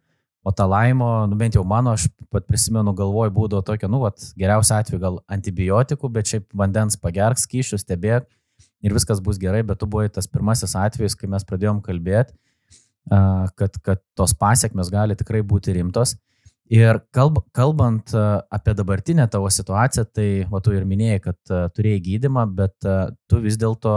o 0.45 0.51
ta 0.53 0.67
laimo, 0.69 1.25
nu 1.31 1.39
bent 1.39 1.55
jau 1.57 1.63
mano, 1.65 1.95
aš 1.95 2.09
pat 2.29 2.45
prisimenu, 2.45 2.93
galvoj 2.97 3.31
būdavo 3.33 3.63
tokia, 3.65 3.89
nu, 3.89 4.03
vat, 4.03 4.21
geriausia 4.37 4.81
atveju 4.83 5.01
gal 5.01 5.21
antibiotikų, 5.31 6.11
bet 6.13 6.33
šiaip 6.33 6.49
vandens 6.53 6.99
pagerk, 7.01 7.39
skyšius, 7.41 7.87
stebėk 7.87 8.27
ir 8.85 8.93
viskas 8.93 9.23
bus 9.23 9.39
gerai, 9.41 9.63
bet 9.65 9.79
tu 9.81 9.87
buvai 9.89 10.11
tas 10.13 10.27
pirmasis 10.29 10.75
atvejis, 10.77 11.15
kai 11.17 11.31
mes 11.31 11.47
pradėjom 11.47 11.81
kalbėti, 11.85 12.35
kad, 13.09 13.79
kad 13.81 14.03
tos 14.17 14.35
pasiekmes 14.37 14.91
gali 14.93 15.17
tikrai 15.17 15.41
būti 15.45 15.73
rimtos. 15.77 16.15
Ir 16.73 16.97
kalb, 17.13 17.43
kalbant 17.53 18.09
apie 18.15 18.73
dabartinę 18.73 19.27
tavo 19.29 19.51
situaciją, 19.53 20.07
tai, 20.09 20.29
o 20.49 20.61
tu 20.65 20.73
ir 20.73 20.87
minėjai, 20.89 21.19
kad 21.27 21.53
turėjai 21.77 22.01
gydimą, 22.07 22.47
bet 22.57 22.73
tu 23.29 23.41
vis 23.43 23.59
dėlto 23.61 23.93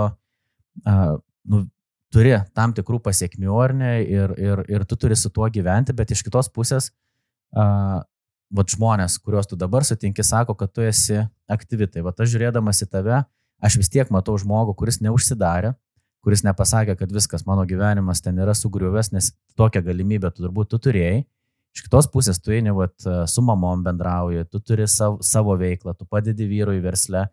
nu, 0.85 1.63
turi 2.13 2.35
tam 2.57 2.75
tikrų 2.77 3.01
pasiekmių, 3.07 3.55
ar 3.63 3.75
ne, 3.77 3.95
ir, 4.05 4.37
ir, 4.37 4.63
ir 4.69 4.85
tu 4.89 5.01
turi 5.01 5.17
su 5.17 5.33
tuo 5.33 5.49
gyventi, 5.53 5.97
bet 5.97 6.13
iš 6.13 6.21
kitos 6.27 6.53
pusės, 6.53 6.91
uh, 7.57 8.05
vat 8.55 8.73
žmonės, 8.73 9.19
kuriuos 9.21 9.49
tu 9.49 9.59
dabar 9.61 9.85
sutinki, 9.85 10.25
sako, 10.25 10.57
kad 10.59 10.73
tu 10.73 10.85
esi 10.85 11.21
aktyvi. 11.51 11.89
Tai 11.93 12.07
va, 12.07 12.15
aš 12.17 12.33
žiūrėdamas 12.33 12.83
į 12.85 12.89
tave, 12.93 13.23
aš 13.65 13.79
vis 13.81 13.93
tiek 13.93 14.11
matau 14.15 14.37
žmogų, 14.41 14.75
kuris 14.79 15.01
neužsidarė, 15.05 15.75
kuris 16.25 16.45
nepasakė, 16.47 16.97
kad 16.99 17.13
viskas 17.15 17.45
mano 17.47 17.65
gyvenimas 17.69 18.23
ten 18.25 18.39
yra 18.41 18.57
sugriuvęs, 18.57 19.13
nes 19.15 19.33
tokią 19.59 19.85
galimybę 19.87 20.33
tu 20.33 20.47
turbūt 20.47 20.73
tu 20.73 20.81
turėjai. 20.89 21.23
Iš 21.77 21.85
kitos 21.87 22.09
pusės 22.11 22.41
tu 22.43 22.55
eini 22.55 22.73
vat, 22.75 22.95
su 23.31 23.45
mamom 23.45 23.85
bendrauji, 23.87 24.47
tu 24.51 24.61
turi 24.61 24.89
savo, 24.89 25.19
savo 25.23 25.55
veiklą, 25.59 25.95
tu 25.99 26.07
padedi 26.09 26.49
vyrui 26.49 26.81
versle, 26.83 27.27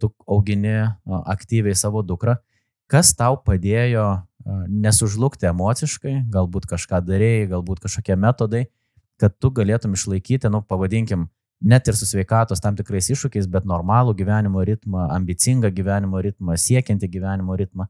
tu 0.00 0.12
augini 0.26 0.86
aktyviai 1.06 1.76
savo 1.76 2.02
dukrą. 2.06 2.38
Kas 2.88 3.10
tau 3.16 3.36
padėjo 3.44 4.06
nesužlugti 4.72 5.50
emociškai, 5.50 6.14
galbūt 6.32 6.68
kažką 6.70 7.02
darėjai, 7.04 7.50
galbūt 7.50 7.82
kažkokie 7.84 8.16
metodai, 8.16 8.62
kad 9.20 9.34
tu 9.36 9.50
galėtum 9.52 9.98
išlaikyti, 9.98 10.48
nu, 10.48 10.62
pavadinkim, 10.64 11.26
net 11.60 11.90
ir 11.90 11.96
su 11.98 12.06
sveikatos 12.06 12.62
tam 12.64 12.78
tikrais 12.78 13.10
iššūkiais, 13.12 13.50
bet 13.50 13.66
normalų 13.68 14.14
gyvenimo 14.16 14.62
ritmą, 14.64 15.08
ambicingą 15.18 15.72
gyvenimo 15.74 16.22
ritmą, 16.24 16.56
siekiantį 16.56 17.10
gyvenimo 17.18 17.58
ritmą. 17.58 17.88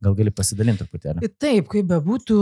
Gal 0.00 0.14
gali 0.16 0.32
pasidalinti 0.32 0.80
truputėlį? 0.80 1.28
Taip, 1.42 1.66
kaip 1.68 1.88
bebūtų, 1.90 2.36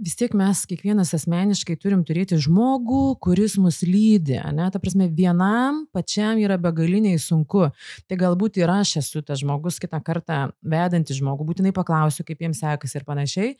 vis 0.00 0.14
tiek 0.16 0.32
mes 0.36 0.62
kiekvienas 0.70 1.10
asmeniškai 1.18 1.76
turim 1.76 2.00
turėti 2.08 2.38
žmogų, 2.40 3.18
kuris 3.20 3.58
mus 3.60 3.82
lydi. 3.84 4.38
Ne? 4.56 4.70
Ta 4.72 4.80
prasme, 4.80 5.10
vienam 5.12 5.82
pačiam 5.92 6.40
yra 6.40 6.56
begaliniai 6.56 7.20
sunku. 7.20 7.66
Tai 8.08 8.18
galbūt 8.22 8.56
ir 8.62 8.72
aš 8.72 8.94
esu 9.02 9.20
tas 9.20 9.42
žmogus, 9.42 9.76
kitą 9.82 10.00
kartą 10.06 10.46
vedantis 10.64 11.20
žmogų, 11.20 11.50
būtinai 11.50 11.74
paklausiu, 11.76 12.24
kaip 12.24 12.40
jiems 12.46 12.64
sekasi 12.64 12.96
ir 12.96 13.04
panašiai. 13.04 13.52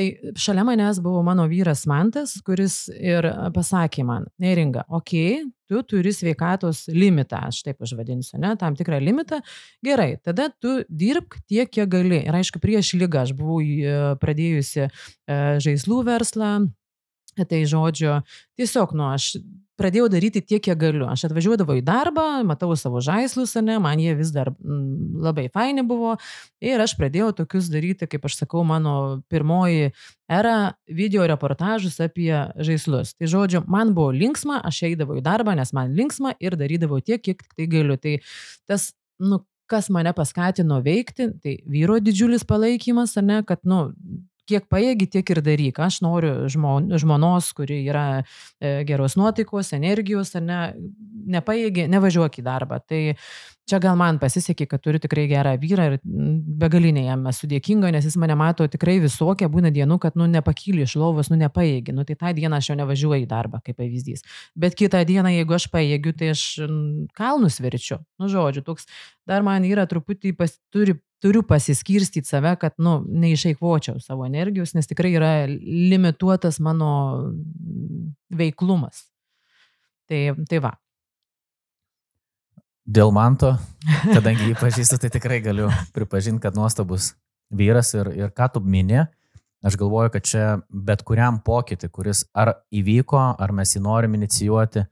Tai 0.00 0.32
šalia 0.40 0.62
manęs 0.64 0.96
buvo 1.04 1.20
mano 1.20 1.44
vyras 1.44 1.82
Mantas, 1.90 2.38
kuris 2.46 2.86
ir 2.88 3.26
pasakė 3.52 4.00
man, 4.08 4.24
neringa, 4.40 4.86
okei, 4.88 5.42
okay, 5.42 5.50
tu 5.68 5.82
turi 5.84 6.12
sveikatos 6.16 6.86
limitą, 6.88 7.42
aš 7.50 7.58
taip 7.66 7.84
užvadinsiu, 7.84 8.38
ne, 8.40 8.54
tam 8.56 8.78
tikrą 8.78 8.96
limitą, 9.04 9.42
gerai, 9.84 10.14
tada 10.24 10.48
tu 10.56 10.78
dirbk 10.88 11.36
tiek, 11.44 11.68
kiek 11.68 11.90
gali. 11.92 12.22
Ir 12.24 12.38
aišku, 12.40 12.62
prieš 12.62 12.94
lygą 12.96 13.26
aš 13.26 13.34
buvau 13.36 13.60
e, 13.60 13.92
pradėjusi 14.22 14.86
e, 14.86 14.90
žaislų 15.66 16.00
verslą, 16.08 16.54
tai 17.44 17.60
žodžio, 17.68 18.22
tiesiog, 18.56 18.96
nu, 18.96 19.10
aš 19.12 19.34
pradėjau 19.80 20.10
daryti 20.12 20.42
tiek, 20.44 20.60
kiek 20.62 20.78
galiu. 20.78 21.06
Aš 21.08 21.26
atvažiuodavau 21.30 21.78
į 21.80 21.84
darbą, 21.86 22.26
matau 22.46 22.70
savo 22.78 23.00
žaislus, 23.04 23.56
ne, 23.64 23.78
man 23.82 24.00
jie 24.02 24.12
vis 24.18 24.32
dar 24.34 24.52
m, 24.52 25.16
labai 25.24 25.48
faini 25.52 25.84
buvo. 25.86 26.14
Ir 26.62 26.82
aš 26.84 26.94
pradėjau 27.00 27.32
tokius 27.40 27.70
daryti, 27.72 28.08
kaip 28.10 28.28
aš 28.28 28.42
sakau, 28.42 28.62
mano 28.68 28.94
pirmoji 29.32 29.90
era 30.30 30.56
video 30.86 31.26
reportažus 31.28 31.98
apie 32.04 32.32
žaislus. 32.60 33.16
Tai 33.16 33.30
žodžiu, 33.32 33.64
man 33.70 33.94
buvo 33.96 34.12
linksma, 34.14 34.60
aš 34.68 34.84
eidavau 34.90 35.18
į 35.18 35.24
darbą, 35.26 35.56
nes 35.58 35.72
man 35.76 35.96
linksma 35.96 36.36
ir 36.38 36.58
darydavau 36.60 37.00
tiek, 37.00 37.22
kiek 37.24 37.42
tai 37.56 37.68
galiu. 37.70 37.96
Tai 38.00 38.18
tas, 38.70 38.92
nu, 39.18 39.42
kas 39.70 39.90
mane 39.94 40.12
paskatino 40.16 40.80
veikti, 40.84 41.30
tai 41.42 41.56
vyro 41.70 42.00
didžiulis 42.02 42.44
palaikymas, 42.48 43.16
ar 43.20 43.26
ne, 43.26 43.38
kad, 43.46 43.62
nu, 43.68 43.84
kiek 44.50 44.66
pajėgi, 44.72 45.08
tiek 45.16 45.32
ir 45.34 45.42
daryk. 45.46 45.80
Aš 45.82 46.00
noriu 46.04 46.48
žmon, 46.50 46.90
žmonos, 47.00 47.52
kuri 47.56 47.82
yra 47.86 48.06
e, 48.20 48.80
geros 48.88 49.16
nuotaikos, 49.20 49.72
energijos, 49.78 50.34
ar 50.38 50.44
ne, 50.46 50.60
nepajėgi, 51.38 51.86
nevažiuok 51.92 52.40
į 52.42 52.46
darbą. 52.46 52.80
Tai 52.84 53.00
čia 53.70 53.78
gal 53.82 53.96
man 53.98 54.18
pasisekė, 54.22 54.66
kad 54.70 54.82
turiu 54.82 55.00
tikrai 55.02 55.26
gerą 55.30 55.54
vyrą 55.60 55.86
ir 55.90 55.96
begalinė 56.60 57.04
jam 57.06 57.26
esu 57.30 57.48
dėkinga, 57.50 57.92
nes 57.94 58.06
jis 58.08 58.16
mane 58.20 58.34
mato 58.38 58.66
tikrai 58.70 58.98
visokia, 59.02 59.50
būna 59.52 59.70
dienų, 59.74 60.00
kad, 60.02 60.16
nu, 60.18 60.26
nepakyli 60.30 60.84
iš 60.86 60.96
lovos, 61.00 61.30
nu, 61.30 61.38
nepajėgi. 61.40 61.94
Nu, 61.94 62.06
tai 62.08 62.16
tą 62.18 62.32
dieną 62.36 62.58
aš 62.58 62.72
jau 62.72 62.78
nevažiuoju 62.80 63.26
į 63.26 63.30
darbą, 63.30 63.62
kaip 63.64 63.78
pavyzdys. 63.78 64.26
Bet 64.58 64.76
kitą 64.78 65.04
dieną, 65.06 65.32
jeigu 65.36 65.56
aš 65.56 65.68
pajėgiu, 65.72 66.14
tai 66.18 66.32
aš 66.34 66.44
kalnus 67.18 67.60
verčiu. 67.62 68.00
Nu, 68.20 68.30
žodžiu, 68.32 68.64
toks 68.66 68.88
dar 69.30 69.46
man 69.46 69.64
yra 69.68 69.86
truputį, 69.88 70.34
pas, 70.38 70.58
turi 70.74 70.98
turiu 71.20 71.42
pasiskirstyti 71.42 72.28
save, 72.28 72.54
kad, 72.60 72.74
nu, 72.78 73.00
neišeikvočiau 73.04 74.00
savo 74.00 74.24
energijos, 74.26 74.72
nes 74.74 74.88
tikrai 74.88 75.12
yra 75.18 75.32
limituotas 75.50 76.60
mano 76.64 76.90
veiklumas. 78.32 79.04
Tai, 80.08 80.20
tai 80.48 80.62
va. 80.64 80.74
Dėl 82.90 83.12
manto, 83.14 83.52
kadangi 84.16 84.48
jį 84.48 84.56
pažįstu, 84.58 84.98
tai 85.02 85.12
tikrai 85.12 85.38
galiu 85.44 85.68
pripažinti, 85.94 86.42
kad 86.42 86.56
nuostabus 86.58 87.12
vyras 87.54 87.92
ir, 87.94 88.10
ir 88.16 88.32
ką 88.34 88.48
tu 88.54 88.64
minė, 88.64 89.04
aš 89.62 89.76
galvoju, 89.78 90.14
kad 90.16 90.26
čia 90.26 90.46
bet 90.72 91.04
kuriam 91.06 91.38
pokytį, 91.44 91.90
kuris 91.92 92.24
ar 92.32 92.56
įvyko, 92.72 93.20
ar 93.38 93.52
mes 93.54 93.76
jį 93.76 93.84
norim 93.84 94.16
inicijuoti, 94.18 94.86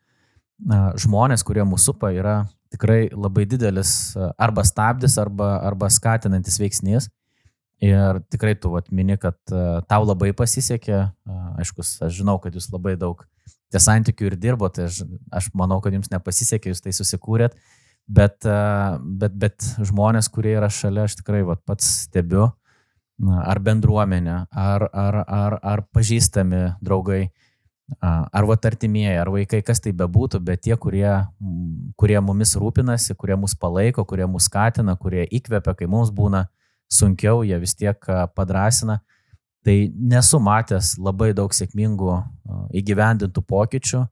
žmonės, 1.00 1.42
kurie 1.46 1.64
mūsų 1.66 1.94
supa, 1.94 2.12
yra 2.14 2.42
tikrai 2.72 3.08
labai 3.12 3.46
didelis 3.48 3.92
arba 4.36 4.64
stabdis, 4.66 5.18
arba, 5.20 5.56
arba 5.68 5.90
skatinantis 5.92 6.58
veiksnys. 6.60 7.08
Ir 7.84 8.18
tikrai 8.32 8.56
tu 8.58 8.72
vat, 8.72 8.88
mini, 8.90 9.14
kad 9.22 9.38
tau 9.86 10.02
labai 10.02 10.32
pasisekė. 10.34 11.02
Aišku, 11.62 11.84
aš 12.06 12.16
žinau, 12.16 12.38
kad 12.42 12.56
jūs 12.58 12.72
labai 12.72 12.96
daug 12.98 13.22
tie 13.72 13.80
santykių 13.82 14.32
ir 14.32 14.38
dirbote, 14.40 14.80
tai 14.80 14.88
aš, 14.88 15.02
aš 15.40 15.50
manau, 15.56 15.78
kad 15.84 15.94
jums 15.94 16.10
nepasisekė, 16.10 16.72
jūs 16.72 16.82
tai 16.84 16.94
susikūrėt. 16.96 17.54
Bet, 18.08 18.40
bet, 19.20 19.34
bet 19.36 19.66
žmonės, 19.84 20.30
kurie 20.32 20.54
yra 20.56 20.70
šalia, 20.72 21.04
aš 21.04 21.18
tikrai 21.20 21.42
vat, 21.46 21.60
pats 21.68 21.90
stebiu, 22.06 22.48
ar 23.20 23.60
bendruomenė, 23.60 24.38
ar, 24.48 24.86
ar, 24.88 25.20
ar, 25.26 25.58
ar 25.62 25.84
pažįstami 25.92 26.62
draugai, 26.84 27.28
ar 28.00 28.44
va 28.44 28.56
artimieji, 28.62 29.16
ar 29.16 29.30
vaikai, 29.32 29.62
kas 29.64 29.80
tai 29.80 29.94
bebūtų, 29.96 30.40
bet 30.44 30.62
tie, 30.66 30.76
kurie, 30.76 31.08
kurie 31.96 32.18
mumis 32.20 32.54
rūpinasi, 32.60 33.16
kurie 33.16 33.36
mus 33.36 33.54
palaiko, 33.56 34.04
kurie 34.04 34.26
mus 34.28 34.48
skatina, 34.50 34.96
kurie 34.96 35.24
įkvepia, 35.24 35.74
kai 35.74 35.88
mums 35.88 36.12
būna 36.12 36.46
sunkiau, 36.92 37.42
jie 37.44 37.56
vis 37.60 37.74
tiek 37.74 37.96
padrasina. 38.36 39.00
Tai 39.64 39.74
nesu 39.96 40.38
matęs 40.40 40.94
labai 41.02 41.32
daug 41.36 41.52
sėkmingų 41.52 42.12
įgyvendintų 42.78 43.42
pokyčių, 43.48 44.04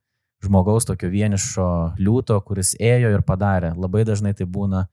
žmogaus 0.44 0.88
tokio 0.88 1.08
vienišo 1.12 1.68
liūto, 2.00 2.38
kuris 2.44 2.74
ėjo 2.80 3.12
ir 3.14 3.22
padarė. 3.24 3.74
Labai 3.76 4.04
dažnai 4.08 4.34
tai 4.36 4.48
būna 4.48 4.86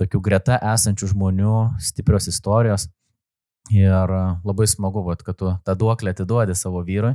tokių 0.00 0.20
greta 0.24 0.58
esančių 0.72 1.12
žmonių 1.12 1.56
stiprios 1.80 2.26
istorijos. 2.32 2.88
Ir 3.70 4.10
labai 4.42 4.66
smagu, 4.66 5.04
vat, 5.06 5.22
kad 5.22 5.38
tu 5.38 5.52
tą 5.64 5.76
duoklę 5.78 6.16
atiduodi 6.16 6.56
savo 6.58 6.82
vyrui 6.82 7.14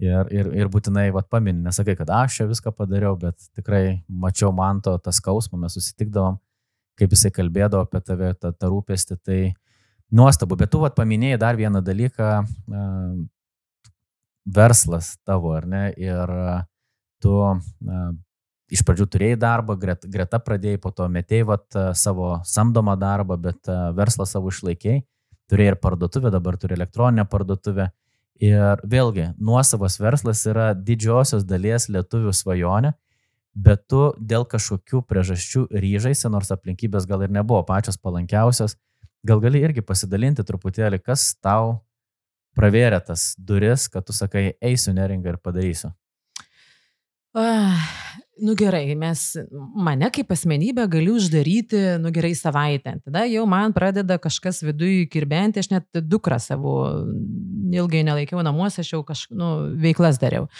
Ir, 0.00 0.28
ir, 0.32 0.48
ir 0.56 0.70
būtinai 0.72 1.10
vat, 1.12 1.28
paminė, 1.28 1.66
nesakai, 1.66 1.94
kad 1.98 2.08
aš 2.16 2.38
čia 2.38 2.46
viską 2.48 2.72
padariau, 2.72 3.12
bet 3.20 3.36
tikrai 3.52 4.00
mačiau 4.08 4.48
man 4.56 4.80
to 4.80 4.94
tą 4.98 5.12
skausmą, 5.12 5.60
mes 5.60 5.76
susitikdavom, 5.76 6.38
kaip 6.98 7.12
jisai 7.12 7.32
kalbėdavo 7.34 7.84
apie 7.84 8.00
tave, 8.00 8.32
tą, 8.40 8.54
tą 8.56 8.70
rūpestį, 8.72 9.18
tai 9.20 9.38
nuostabu. 10.12 10.56
Bet 10.56 10.72
tu 10.72 10.80
vat, 10.80 10.96
paminėjai 10.96 11.40
dar 11.44 11.60
vieną 11.60 11.84
dalyką, 11.84 12.32
uh, 12.42 13.14
verslas 14.48 15.14
tavo, 15.28 15.52
ar 15.58 15.68
ne? 15.68 15.84
Ir 16.00 16.34
uh, 16.34 16.64
tu 17.22 17.36
uh, 17.36 18.10
iš 18.72 18.82
pradžių 18.88 19.06
turėjai 19.12 19.38
darbą, 19.44 19.76
greta, 19.76 20.08
greta 20.08 20.40
pradėjai, 20.40 20.80
po 20.80 20.92
to 20.96 21.06
metėjai 21.12 21.48
vat, 21.52 21.66
savo 22.00 22.38
samdomą 22.48 22.96
darbą, 22.96 23.36
bet 23.36 23.68
verslą 23.96 24.24
savo 24.28 24.48
išlaikėjai, 24.48 25.02
turėjai 25.52 25.74
ir 25.74 25.82
parduotuvę, 25.82 26.32
dabar 26.32 26.56
turi 26.56 26.78
elektroninę 26.78 27.26
parduotuvę. 27.28 27.90
Ir 28.40 28.80
vėlgi, 28.88 29.32
nuosavas 29.38 29.98
verslas 30.00 30.42
yra 30.48 30.72
didžiosios 30.74 31.44
dalies 31.46 31.88
lietuvių 31.92 32.32
svajonė, 32.34 32.94
bet 33.54 33.84
tu 33.90 34.08
dėl 34.18 34.46
kažkokių 34.48 35.02
priežasčių 35.06 35.66
ryžaisi, 35.70 36.30
nors 36.32 36.50
aplinkybės 36.54 37.06
gal 37.06 37.22
ir 37.22 37.34
nebuvo 37.34 37.62
pačios 37.68 38.00
palankiausios, 38.00 38.78
gal 39.22 39.42
gali 39.42 39.62
irgi 39.62 39.84
pasidalinti 39.84 40.44
truputėlį, 40.46 41.02
kas 41.04 41.34
tau 41.38 41.82
pravėrė 42.58 43.00
tas 43.06 43.32
duris, 43.38 43.88
kad 43.92 44.06
tu 44.06 44.16
sakai, 44.16 44.52
eisiu 44.60 44.94
neringą 44.96 45.34
ir 45.34 45.42
padarysiu. 45.42 45.92
Ah, 47.32 47.80
nu 48.44 48.52
gerai, 48.52 48.92
mes, 48.98 49.20
mane 49.72 50.10
kaip 50.12 50.34
asmenybę 50.34 50.84
galiu 50.92 51.14
uždaryti, 51.16 51.80
nu 52.02 52.12
gerai, 52.12 52.34
savaitę. 52.36 52.98
Tada 53.06 53.22
jau 53.24 53.46
man 53.48 53.72
pradeda 53.72 54.18
kažkas 54.20 54.60
viduje 54.66 55.06
kirbenti, 55.08 55.62
aš 55.62 55.70
net 55.72 56.02
dukrą 56.12 56.36
savo 56.42 56.74
ilgai 57.80 58.04
nelaikiau 58.04 58.44
namuose, 58.44 58.82
aš 58.84 58.92
jau 58.92 59.02
kažkokiu 59.08 59.40
nu, 59.40 59.50
veiklas 59.80 60.20
dariau. 60.20 60.50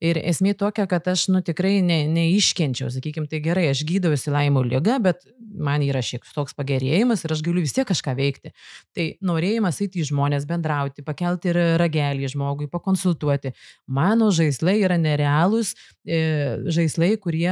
Ir 0.00 0.16
esmė 0.22 0.54
tokia, 0.56 0.86
kad 0.88 1.10
aš 1.10 1.26
nu, 1.34 1.42
tikrai 1.44 1.80
ne, 1.84 2.04
neiškenčiau, 2.08 2.88
sakykime, 2.94 3.28
tai 3.28 3.42
gerai, 3.44 3.66
aš 3.74 3.82
gydausi 3.88 4.32
laimų 4.32 4.62
lygą, 4.70 4.96
bet 5.04 5.26
man 5.40 5.82
yra 5.84 6.00
šiek 6.04 6.20
tiek 6.20 6.34
toks 6.34 6.54
pagerėjimas 6.54 7.24
ir 7.24 7.32
aš 7.32 7.42
galiu 7.42 7.62
vis 7.64 7.72
tiek 7.72 7.86
kažką 7.88 8.14
veikti. 8.16 8.52
Tai 8.94 9.06
norėjimas 9.22 9.80
eiti 9.80 10.00
į 10.00 10.08
žmonės, 10.10 10.46
bendrauti, 10.46 11.02
pakelti 11.02 11.50
ir 11.50 11.78
ragelį 11.80 12.28
žmogui, 12.34 12.68
pakonsultuoti. 12.70 13.52
Mano 13.88 14.30
žaislai 14.30 14.80
yra 14.84 14.98
nerealūs 14.98 15.74
e, 16.04 16.58
žaislai, 16.68 17.16
kurie 17.18 17.50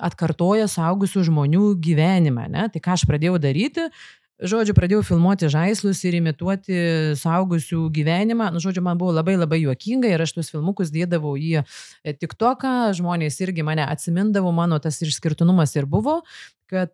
atkartoja 0.00 0.68
saugusių 0.68 1.26
žmonių 1.28 1.76
gyvenimą. 1.80 2.48
Ne? 2.48 2.68
Tai 2.72 2.80
ką 2.80 2.96
aš 2.96 3.06
pradėjau 3.06 3.38
daryti? 3.38 3.90
Žodžiu, 4.36 4.74
pradėjau 4.76 5.00
filmuoti 5.00 5.48
žaislus 5.48 6.02
ir 6.04 6.18
imituoti 6.18 6.80
saugusių 7.16 7.86
gyvenimą. 7.96 8.50
Nu, 8.52 8.60
žodžiu, 8.60 8.82
man 8.84 8.98
buvo 9.00 9.14
labai 9.16 9.38
labai 9.38 9.62
juokinga 9.62 10.10
ir 10.12 10.20
aš 10.20 10.34
tuos 10.36 10.52
filmukus 10.52 10.92
dėdavau 10.92 11.38
į 11.40 11.62
e, 11.62 11.64
TikToką, 12.12 12.92
žmonės 12.98 13.40
irgi 13.40 13.64
mane 13.64 13.86
atsimindavo, 13.88 14.52
mano 14.52 14.76
tas 14.82 15.00
išskirtinumas 15.00 15.72
ir 15.80 15.88
buvo, 15.88 16.20
kad 16.68 16.92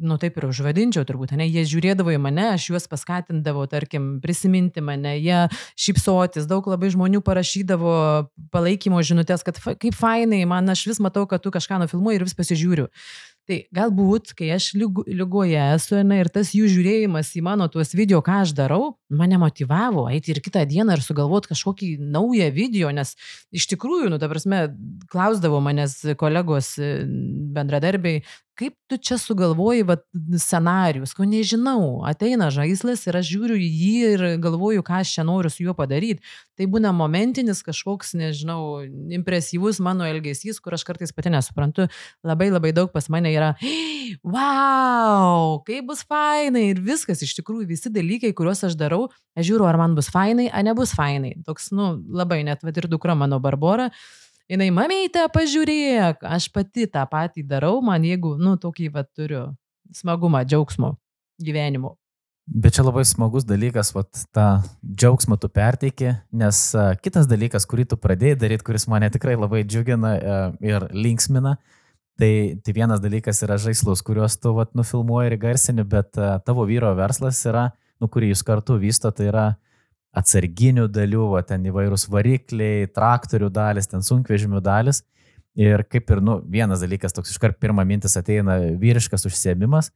nu 0.00 0.18
taip 0.20 0.36
ir 0.36 0.44
užvadinčiau 0.50 1.06
turbūt, 1.08 1.32
ne, 1.40 1.46
jie 1.48 1.62
žiūrėdavo 1.64 2.12
į 2.12 2.18
mane, 2.20 2.50
aš 2.52 2.68
juos 2.68 2.86
paskatindavau, 2.90 3.64
tarkim, 3.70 4.18
prisiminti 4.20 4.82
mane, 4.84 5.14
jie 5.16 5.46
šypsotis, 5.80 6.44
daug 6.50 6.68
labai 6.68 6.90
žmonių 6.92 7.22
parašydavo 7.24 7.94
palaikymo 8.52 9.00
žinutės, 9.00 9.46
kad 9.46 9.56
kaip 9.64 9.96
fainai, 9.96 10.42
man 10.48 10.68
aš 10.72 10.84
vis 10.90 11.00
matau, 11.00 11.24
kad 11.30 11.40
tu 11.40 11.54
kažką 11.54 11.80
nufilmuoji 11.86 12.20
ir 12.20 12.26
vis 12.28 12.36
pasižiūriu. 12.36 12.90
Tai 13.46 13.60
galbūt, 13.78 14.32
kai 14.34 14.48
aš 14.56 14.72
lygoje 14.74 15.60
esu 15.76 16.00
ne, 16.02 16.16
ir 16.18 16.30
tas 16.34 16.48
jų 16.50 16.66
žiūrėjimas 16.72 17.28
į 17.38 17.44
mano 17.46 17.68
tuos 17.70 17.92
video, 17.94 18.18
ką 18.24 18.40
aš 18.42 18.56
darau, 18.58 18.96
mane 19.06 19.38
motivavo 19.38 20.08
eiti 20.10 20.32
ir 20.34 20.40
kitą 20.42 20.64
dieną 20.66 20.96
ir 20.96 21.04
sugalvoti 21.04 21.52
kažkokį 21.52 21.92
naują 22.02 22.48
video, 22.56 22.90
nes 22.90 23.14
iš 23.54 23.68
tikrųjų, 23.70 24.10
nu, 24.10 24.18
ta 24.18 24.26
prasme, 24.32 24.64
klausdavo 25.12 25.60
manęs 25.62 25.94
kolegos 26.18 26.72
bendradarbiai, 27.54 28.24
kaip 28.56 28.74
tu 28.90 28.96
čia 28.96 29.18
sugalvoji 29.20 29.84
vat, 29.86 30.02
scenarius, 30.40 31.12
ko 31.16 31.26
nežinau, 31.28 32.02
ateina 32.08 32.48
žaislas 32.54 33.04
ir 33.06 33.18
aš 33.20 33.28
žiūriu 33.28 33.58
į 33.60 33.68
jį 33.68 33.94
ir 34.14 34.24
galvoju, 34.42 34.84
ką 34.86 35.00
aš 35.02 35.12
čia 35.18 35.24
noriu 35.28 35.52
su 35.52 35.64
juo 35.66 35.74
padaryti. 35.76 36.24
Tai 36.56 36.68
būna 36.72 36.92
momentinis 36.96 37.60
kažkoks, 37.66 38.14
nežinau, 38.16 38.80
impresyvus 39.18 39.80
mano 39.84 40.08
elgesys, 40.08 40.60
kur 40.64 40.76
aš 40.76 40.86
kartais 40.88 41.12
pati 41.16 41.32
nesuprantu, 41.34 41.88
labai 42.26 42.48
labai 42.52 42.72
daug 42.76 42.92
pas 42.94 43.10
mane 43.12 43.32
yra, 43.34 43.52
wow, 44.34 45.60
kaip 45.68 45.88
bus 45.92 46.04
fainai! 46.08 46.70
Ir 46.72 46.82
viskas, 46.84 47.22
iš 47.26 47.36
tikrųjų 47.40 47.68
visi 47.70 47.92
dalykai, 47.92 48.32
kuriuos 48.36 48.64
aš 48.70 48.78
darau, 48.80 49.06
aš 49.36 49.50
žiūriu, 49.50 49.68
ar 49.68 49.80
man 49.80 49.98
bus 49.98 50.08
fainai, 50.12 50.48
ar 50.48 50.64
nebus 50.66 50.96
fainai. 50.96 51.36
Toks, 51.46 51.72
nu, 51.76 51.96
labai 52.16 52.40
net, 52.46 52.64
vad 52.64 52.78
ir 52.80 52.88
dukra 52.90 53.18
mano 53.18 53.40
Barbora 53.42 53.90
jinai, 54.50 54.70
mamytė, 54.74 55.26
pažiūrėk, 55.34 56.24
aš 56.26 56.48
pati 56.54 56.86
tą 56.90 57.04
patį 57.10 57.46
darau, 57.48 57.78
man 57.84 58.04
jeigu, 58.06 58.36
nu, 58.40 58.56
tokį 58.60 58.90
va 58.94 59.04
turiu 59.06 59.44
smagumą, 59.94 60.42
džiaugsmo 60.46 60.96
gyvenimo. 61.42 61.96
Bet 62.46 62.76
čia 62.76 62.84
labai 62.86 63.02
smagus 63.02 63.42
dalykas, 63.42 63.90
vat, 63.90 64.06
tą 64.34 64.46
džiaugsmą 64.86 65.34
tu 65.42 65.48
perteiki, 65.50 66.12
nes 66.30 66.60
uh, 66.78 66.92
kitas 67.02 67.26
dalykas, 67.26 67.66
kurį 67.66 67.88
tu 67.90 67.98
pradėjai 67.98 68.38
daryti, 68.38 68.66
kuris 68.68 68.86
mane 68.86 69.08
tikrai 69.10 69.34
labai 69.34 69.64
džiugina 69.66 70.12
uh, 70.14 70.44
ir 70.62 70.86
linksmina, 70.94 71.56
tai, 72.14 72.30
tai 72.62 72.76
vienas 72.76 73.02
dalykas 73.02 73.42
yra 73.42 73.58
žaislus, 73.58 74.04
kuriuos 74.06 74.38
tu 74.38 74.54
vat, 74.54 74.70
nufilmuoji 74.78 75.32
ir 75.32 75.36
garsini, 75.42 75.82
bet 75.82 76.14
uh, 76.22 76.36
tavo 76.46 76.68
vyro 76.70 76.94
verslas 76.94 77.42
yra, 77.50 77.72
nu, 77.98 78.06
kurį 78.06 78.30
jūs 78.30 78.46
kartu 78.46 78.78
vysto, 78.78 79.10
tai 79.10 79.26
yra 79.32 79.46
atsarginių 80.16 80.86
dalių, 80.92 81.26
va, 81.34 81.42
ten 81.46 81.66
įvairūs 81.68 82.06
varikliai, 82.12 82.88
traktorių 82.92 83.50
dalis, 83.52 83.90
ten 83.90 84.04
sunkvežimių 84.06 84.62
dalis. 84.64 85.02
Ir 85.56 85.86
kaip 85.88 86.10
ir, 86.12 86.20
nu, 86.24 86.38
vienas 86.52 86.82
dalykas, 86.84 87.14
toks 87.16 87.32
iškart 87.32 87.56
pirmą 87.60 87.84
mintis 87.88 88.16
ateina 88.20 88.58
vyriškas 88.80 89.24
užsiemimas, 89.28 89.90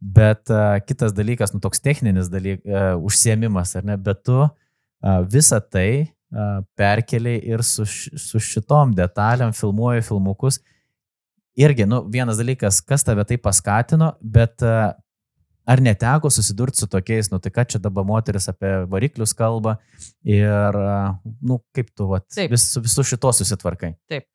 bet 0.00 0.52
uh, 0.52 0.78
kitas 0.84 1.12
dalykas, 1.16 1.52
nu, 1.52 1.60
toks 1.64 1.82
techninis 1.84 2.30
dalykas, 2.32 2.64
uh, 2.64 2.94
užsiemimas, 3.04 3.74
ar 3.76 3.84
ne, 3.88 3.98
bet 4.00 4.22
tu 4.24 4.38
uh, 4.40 4.50
visą 5.28 5.60
tai 5.60 5.88
uh, 6.00 6.62
perkeliai 6.76 7.42
ir 7.52 7.64
su, 7.64 7.84
su 7.84 8.40
šitom 8.40 8.96
detalėm 8.96 9.52
filmuoji 9.56 10.06
filmukus. 10.08 10.62
Irgi, 11.60 11.84
nu, 11.86 12.00
vienas 12.10 12.40
dalykas, 12.40 12.80
kas 12.82 13.04
tave 13.06 13.28
tai 13.28 13.36
paskatino, 13.40 14.14
bet 14.20 14.64
uh, 14.64 14.96
Ar 15.64 15.80
neteko 15.80 16.28
susidurti 16.30 16.82
su 16.82 16.88
tokiais, 16.92 17.30
nu 17.32 17.38
tai 17.40 17.52
ką 17.54 17.64
čia 17.72 17.80
dabar 17.80 18.04
moteris 18.04 18.50
apie 18.52 18.72
variklius 18.90 19.32
kalba 19.36 19.78
ir, 20.20 20.76
nu 21.40 21.58
kaip 21.76 21.88
tu 21.96 22.10
vat, 22.10 22.26
vis, 22.50 22.66
su 22.74 22.82
visu 22.84 23.04
šito 23.14 23.32
susitvarkai? 23.32 23.94
Taip. 24.12 24.28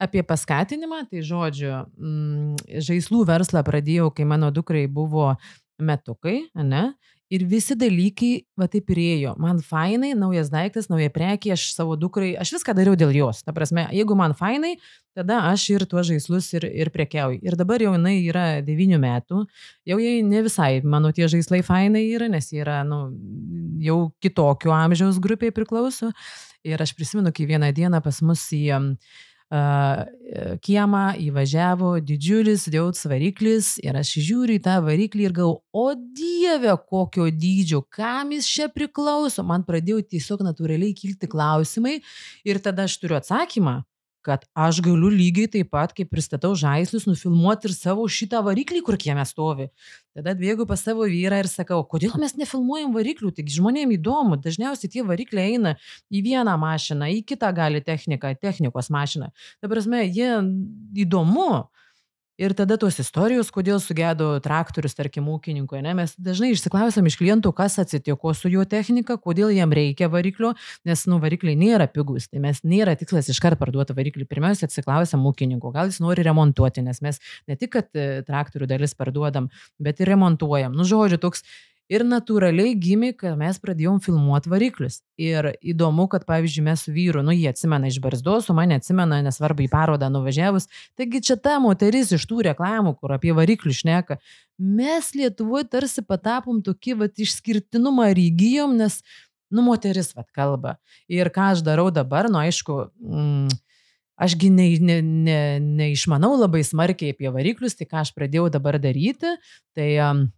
Apie 0.00 0.22
paskatinimą, 0.24 1.02
tai 1.10 1.20
žodžiu, 1.26 1.74
mm, 2.00 2.80
žaislų 2.86 3.26
verslą 3.28 3.60
pradėjau, 3.66 4.08
kai 4.16 4.24
mano 4.24 4.48
dukrai 4.48 4.86
buvo 4.88 5.34
metukai, 5.76 6.38
ne? 6.56 6.86
Ir 7.30 7.44
visi 7.46 7.76
dalykai, 7.78 8.30
va 8.58 8.66
taip 8.66 8.88
ir 8.90 8.98
ėjo. 8.98 9.36
Man 9.38 9.60
fainai, 9.62 10.16
naujas 10.18 10.48
daiktas, 10.50 10.88
nauja 10.90 11.12
prekė, 11.14 11.52
aš 11.54 11.68
savo 11.76 11.94
dukrai, 11.94 12.32
aš 12.34 12.56
viską 12.56 12.74
dariau 12.74 12.96
dėl 12.98 13.14
jos. 13.14 13.44
Ta 13.46 13.54
prasme, 13.54 13.84
jeigu 13.94 14.16
man 14.18 14.34
fainai, 14.34 14.72
tada 15.14 15.38
aš 15.52 15.68
ir 15.76 15.86
tuos 15.86 16.08
žaislus 16.10 16.50
ir, 16.58 16.66
ir 16.66 16.90
prekiauju. 16.90 17.38
Ir 17.46 17.54
dabar 17.60 17.82
jau 17.82 17.94
jinai 17.94 18.16
yra 18.24 18.44
9 18.66 18.98
metų, 18.98 19.44
jau 19.86 20.00
jai 20.02 20.18
ne 20.26 20.42
visai, 20.46 20.72
mano 20.82 21.14
tie 21.14 21.30
žaislai 21.30 21.62
fainai 21.66 22.02
yra, 22.08 22.26
nes 22.32 22.50
jie 22.50 22.64
yra, 22.64 22.80
nu, 22.88 23.04
jau 23.78 24.00
kitokio 24.18 24.74
amžiaus 24.74 25.22
grupiai 25.22 25.54
priklauso. 25.54 26.10
Ir 26.66 26.82
aš 26.82 26.92
prisimenu, 26.98 27.30
kai 27.32 27.46
vieną 27.48 27.70
dieną 27.72 28.02
pas 28.04 28.18
mus 28.26 28.42
į 28.52 28.64
uh, 28.74 28.90
kiemą 29.50 31.04
įvažiavo 31.18 31.96
didžiulis 32.06 32.68
jauts 32.70 33.02
variklis 33.10 33.72
ir 33.82 33.98
aš 33.98 34.12
žiūriu 34.22 34.60
į 34.60 34.62
tą 34.62 34.76
variklį 34.84 35.26
ir 35.26 35.34
galvoju, 35.34 35.62
o 35.74 35.86
dieve, 36.14 36.76
kokio 36.86 37.26
dydžio, 37.34 37.82
kam 37.90 38.30
jis 38.36 38.46
čia 38.46 38.68
priklauso. 38.70 39.42
Man 39.42 39.66
pradėjo 39.66 40.04
tiesiog 40.06 40.44
natūraliai 40.46 40.94
kilti 40.94 41.26
klausimai 41.30 41.98
ir 42.46 42.62
tada 42.62 42.86
aš 42.86 43.00
turiu 43.02 43.18
atsakymą 43.18 43.80
kad 44.26 44.44
aš 44.54 44.80
galiu 44.84 45.10
lygiai 45.12 45.48
taip 45.50 45.70
pat, 45.72 45.94
kaip 45.96 46.10
pristatau 46.12 46.52
žaislus, 46.58 47.06
nufilmuoti 47.08 47.70
ir 47.70 47.74
savo 47.76 48.06
šitą 48.10 48.42
variklį, 48.44 48.82
kur 48.86 48.98
kieme 49.00 49.24
stovi. 49.28 49.70
Tada 50.16 50.34
atbėgu 50.34 50.66
pas 50.68 50.82
savo 50.84 51.06
vyrą 51.08 51.40
ir 51.42 51.48
sakau, 51.50 51.80
kodėl 51.88 52.16
mes 52.20 52.36
nefilmuojam 52.38 52.92
variklių, 52.96 53.32
tik 53.36 53.50
žmonėms 53.52 53.96
įdomu, 53.96 54.40
dažniausiai 54.44 54.92
tie 54.92 55.04
varikliai 55.06 55.56
eina 55.56 55.76
į 56.12 56.24
vieną 56.26 56.56
mašiną, 56.60 57.08
į 57.16 57.22
kitą 57.32 57.52
gali 57.56 57.82
techniką, 57.84 58.34
technikos 58.40 58.90
mašiną. 58.92 59.30
Ta 59.62 59.70
prasme, 59.72 60.04
jie 60.08 60.34
įdomu, 61.06 61.66
Ir 62.40 62.54
tada 62.56 62.78
tos 62.80 62.96
istorijos, 63.02 63.50
kodėl 63.52 63.82
sugedo 63.84 64.30
traktorius, 64.40 64.94
tarkim, 64.96 65.26
ūkininkui. 65.28 65.82
Ne? 65.84 65.92
Mes 65.98 66.14
dažnai 66.16 66.54
išsiklausėm 66.54 67.10
iš 67.10 67.18
klientų, 67.20 67.50
kas 67.52 67.76
atsitiko 67.82 68.32
su 68.32 68.48
jo 68.48 68.64
technika, 68.64 69.18
kodėl 69.20 69.52
jam 69.52 69.74
reikia 69.76 70.08
variklio, 70.08 70.54
nes, 70.88 71.02
nu, 71.10 71.18
varikliai 71.20 71.58
nėra 71.60 71.84
pigus. 71.92 72.30
Tai 72.32 72.40
mes 72.46 72.62
nėra 72.64 72.94
tikslas 72.96 73.28
iškart 73.28 73.60
parduoti 73.60 73.92
variklį. 73.98 74.24
Pirmiausia, 74.30 74.70
atsiklausėm 74.70 75.26
ūkininko, 75.28 75.74
gal 75.74 75.92
jis 75.92 76.00
nori 76.00 76.24
remontuoti, 76.24 76.80
nes 76.86 77.04
mes 77.04 77.20
ne 77.44 77.58
tik, 77.60 77.74
kad 77.76 77.92
e, 77.92 78.22
traktorių 78.24 78.70
dalis 78.72 78.96
parduodam, 78.96 79.52
bet 79.76 80.00
ir 80.00 80.08
remontuojam. 80.14 80.72
Nu, 80.72 80.88
žodžiu, 80.88 81.20
toks 81.20 81.44
Ir 81.90 82.04
natūraliai 82.06 82.76
gimė, 82.78 83.08
kad 83.18 83.34
mes 83.38 83.56
pradėjom 83.58 83.96
filmuoti 84.04 84.50
variklius. 84.52 85.00
Ir 85.18 85.48
įdomu, 85.58 86.04
kad 86.12 86.22
pavyzdžiui 86.28 86.62
mes 86.68 86.84
su 86.86 86.92
vyru, 86.94 87.24
nu 87.26 87.34
jie 87.34 87.48
atsimena 87.50 87.90
iš 87.90 87.98
barzdos, 88.04 88.46
o 88.46 88.54
mane 88.54 88.78
atsimena, 88.78 89.18
nesvarbu 89.26 89.64
į 89.66 89.70
parodą 89.72 90.06
nuvažiavus. 90.14 90.68
Taigi 90.98 91.22
čia 91.26 91.34
ta 91.34 91.56
moteris 91.58 92.12
iš 92.14 92.28
tų 92.30 92.44
reklamų, 92.46 92.94
kur 93.00 93.16
apie 93.16 93.34
variklius 93.34 93.82
šneka. 93.82 94.20
Mes 94.60 95.10
Lietuvoje 95.18 95.66
tarsi 95.72 96.06
patapom 96.06 96.62
tokį 96.62 96.96
vat, 97.02 97.18
išskirtinumą 97.18 98.12
ir 98.14 98.22
įgyjom, 98.28 98.78
nes, 98.78 99.00
nu, 99.50 99.66
moteris 99.66 100.14
vat 100.14 100.30
kalba. 100.30 100.78
Ir 101.10 101.34
ką 101.34 101.50
aš 101.56 101.66
darau 101.66 101.90
dabar, 101.90 102.30
nu 102.30 102.38
aišku, 102.38 102.84
mm, 103.02 103.60
ašgi 104.20 104.50
neišmanau 104.54 105.08
ne, 105.16 106.38
ne, 106.38 106.38
ne 106.38 106.44
labai 106.46 106.62
smarkiai 106.62 107.16
apie 107.16 107.34
variklius, 107.34 107.74
tai 107.74 107.90
ką 107.90 108.04
aš 108.04 108.14
pradėjau 108.14 108.50
dabar 108.52 108.78
daryti, 108.78 109.40
tai 109.74 109.96
um, 110.06 110.28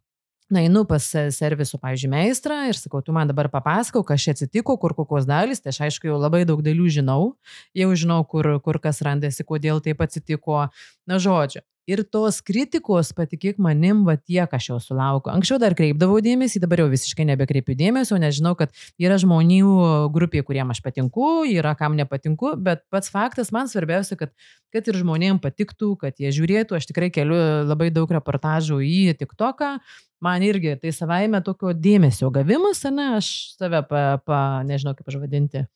Nainu 0.53 0.85
pas 0.85 1.05
serviso, 1.33 1.79
pavyzdžiui, 1.81 2.11
meistrą 2.13 2.59
ir 2.69 2.77
sakau, 2.77 3.01
tu 3.01 3.15
man 3.17 3.31
dabar 3.31 3.49
papasakau, 3.49 4.03
kas 4.05 4.21
čia 4.21 4.35
atsitiko, 4.37 4.77
kur 4.77 4.93
kokios 4.99 5.25
dalys, 5.29 5.63
tai 5.65 5.73
aš 5.73 5.81
aišku 5.89 6.11
jau 6.11 6.19
labai 6.21 6.43
daug 6.49 6.61
dalių 6.65 6.91
žinau, 6.99 7.33
jau 7.79 7.91
žinau, 7.97 8.21
kur, 8.29 8.51
kur 8.61 8.77
kas 8.83 9.01
randasi, 9.07 9.47
kodėl 9.49 9.81
taip 9.81 10.05
atsitiko, 10.05 10.67
na 11.09 11.21
žodžiu. 11.23 11.65
Ir 11.91 12.05
tos 12.07 12.37
kritikos, 12.47 13.09
patikėk 13.17 13.57
manim, 13.59 14.05
va 14.07 14.15
tiek 14.15 14.53
aš 14.55 14.69
jau 14.69 14.77
sulaukiu. 14.79 15.33
Anksčiau 15.33 15.59
dar 15.59 15.75
kreipdavau 15.75 16.21
dėmesį, 16.23 16.61
dabar 16.63 16.85
jau 16.85 16.87
visiškai 16.93 17.27
nebekreipiu 17.33 17.75
dėmesio, 17.75 18.21
nes 18.23 18.37
žinau, 18.37 18.53
kad 18.59 18.71
yra 19.03 19.17
žmonių 19.19 19.73
grupė, 20.15 20.45
kuriem 20.47 20.71
aš 20.71 20.79
patinku, 20.85 21.43
yra 21.51 21.75
kam 21.79 21.99
nepatinku, 21.99 22.55
bet 22.63 22.85
pats 22.95 23.11
faktas 23.11 23.51
man 23.51 23.67
svarbiausia, 23.67 24.15
kad, 24.21 24.31
kad 24.71 24.87
ir 24.87 25.01
žmonėm 25.03 25.43
patiktų, 25.43 25.97
kad 26.05 26.23
jie 26.23 26.31
žiūrėtų. 26.31 26.79
Aš 26.79 26.87
tikrai 26.93 27.11
keliu 27.11 27.43
labai 27.67 27.91
daug 27.91 28.15
reportažų 28.15 28.79
į 28.87 29.19
TikToką. 29.19 29.75
Man 30.23 30.47
irgi 30.47 30.79
tai 30.79 30.95
savaime 30.95 31.43
tokio 31.43 31.75
dėmesio 31.75 32.31
gavimas, 32.31 32.87
ne, 32.95 33.17
aš 33.19 33.35
save, 33.59 33.83
pa, 33.91 34.21
pa, 34.23 34.43
nežinau 34.63 34.95
kaip 34.95 35.11
aš 35.11 35.19
vadinti 35.19 35.67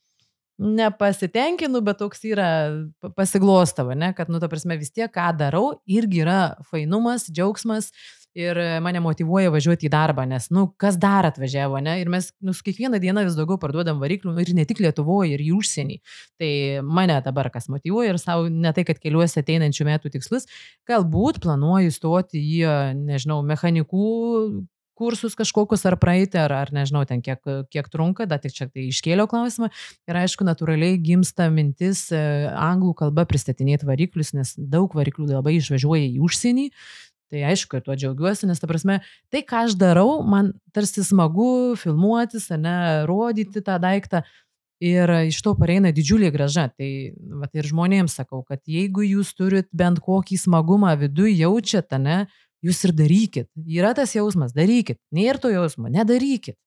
nepasitenkinu, 0.59 1.83
bet 1.85 1.99
toks 2.01 2.23
yra 2.29 2.51
pasiglostavo, 3.17 3.95
ne, 3.99 4.13
kad, 4.17 4.31
nu, 4.33 4.41
ta 4.41 4.49
prasme, 4.49 4.79
vis 4.81 4.93
tiek, 4.95 5.11
ką 5.13 5.31
darau, 5.37 5.67
irgi 5.85 6.23
yra 6.25 6.41
fainumas, 6.71 7.29
džiaugsmas 7.29 7.91
ir 8.37 8.59
mane 8.85 9.01
motivuoja 9.01 9.51
važiuoti 9.53 9.89
į 9.89 9.93
darbą, 9.93 10.27
nes, 10.29 10.51
nu, 10.53 10.67
kas 10.81 10.99
dar 11.01 11.25
atvažiavo, 11.29 11.81
ne, 11.85 11.97
ir 12.03 12.11
mes, 12.13 12.29
nu, 12.45 12.53
kiekvieną 12.53 13.01
dieną 13.01 13.25
vis 13.29 13.37
daugiau 13.39 13.57
parduodam 13.61 14.01
variklių, 14.03 14.35
ir 14.43 14.53
ne 14.57 14.67
tik 14.69 14.83
Lietuvoje, 14.85 15.33
ir 15.37 15.45
į 15.45 15.55
užsienį. 15.57 15.99
Tai 16.41 16.51
mane 16.85 17.17
dabar 17.25 17.49
kas 17.53 17.71
motivuoja 17.73 18.13
ir 18.13 18.21
savo, 18.21 18.51
ne 18.53 18.73
tai, 18.77 18.85
kad 18.89 19.01
keliuosi 19.01 19.41
ateinančių 19.41 19.89
metų 19.89 20.13
tikslus, 20.19 20.49
galbūt 20.89 21.41
planuoju 21.45 21.97
stoti 21.97 22.45
į, 22.45 22.65
nežinau, 23.09 23.41
mechanikų 23.47 24.11
kursus 24.97 25.37
kažkokius 25.39 25.85
ar 25.89 25.99
praeiti, 26.01 26.39
ar, 26.41 26.55
ar 26.57 26.73
nežinau, 26.75 27.05
ten 27.09 27.23
kiek, 27.25 27.43
kiek 27.73 27.91
trunka, 27.93 28.27
bet 28.31 28.47
tik 28.47 28.57
čia 28.57 28.69
tai 28.71 28.89
iškėliau 28.91 29.29
klausimą. 29.31 29.71
Ir 30.09 30.21
aišku, 30.23 30.47
natūraliai 30.49 31.01
gimsta 31.03 31.51
mintis 31.53 32.07
e, 32.15 32.23
anglų 32.53 32.95
kalba 33.03 33.27
pristatinėti 33.29 33.89
variklius, 33.89 34.33
nes 34.37 34.55
daug 34.57 34.97
variklių 34.97 35.29
labai 35.35 35.59
išvažiuoja 35.61 36.09
į 36.09 36.25
užsienį. 36.27 36.71
Tai 37.27 37.43
aišku, 37.51 37.81
tuo 37.83 37.97
džiaugiuosi, 37.99 38.47
nes 38.47 38.61
ta 38.63 38.69
prasme, 38.71 39.01
tai 39.35 39.43
ką 39.43 39.65
aš 39.67 39.75
darau, 39.79 40.21
man 40.23 40.53
tarsi 40.75 41.03
smagu 41.03 41.75
filmuotis, 41.79 42.53
ne, 42.55 42.77
rodyti 43.09 43.63
tą 43.67 43.81
daiktą. 43.83 44.23
Ir 44.85 45.09
iš 45.31 45.39
to 45.41 45.55
pareina 45.57 45.89
didžiulė 45.97 46.29
graža. 46.35 46.69
Tai 46.77 46.89
va, 47.41 47.49
ir 47.57 47.67
žmonėms 47.67 48.19
sakau, 48.21 48.43
kad 48.45 48.61
jeigu 48.69 49.07
jūs 49.07 49.33
turit 49.35 49.71
bent 49.73 50.03
kokį 50.05 50.37
smagumą 50.39 50.93
viduje 51.01 51.33
jaučiate, 51.41 51.99
ne, 51.99 52.19
jūs 52.67 52.83
ir 52.87 52.95
darykit. 52.97 53.49
Yra 53.67 53.93
tas 53.97 54.15
jausmas, 54.17 54.55
darykit. 54.57 54.99
Nėra 55.15 55.41
to 55.43 55.51
jausmo, 55.53 55.91
nedarykit. 55.93 56.59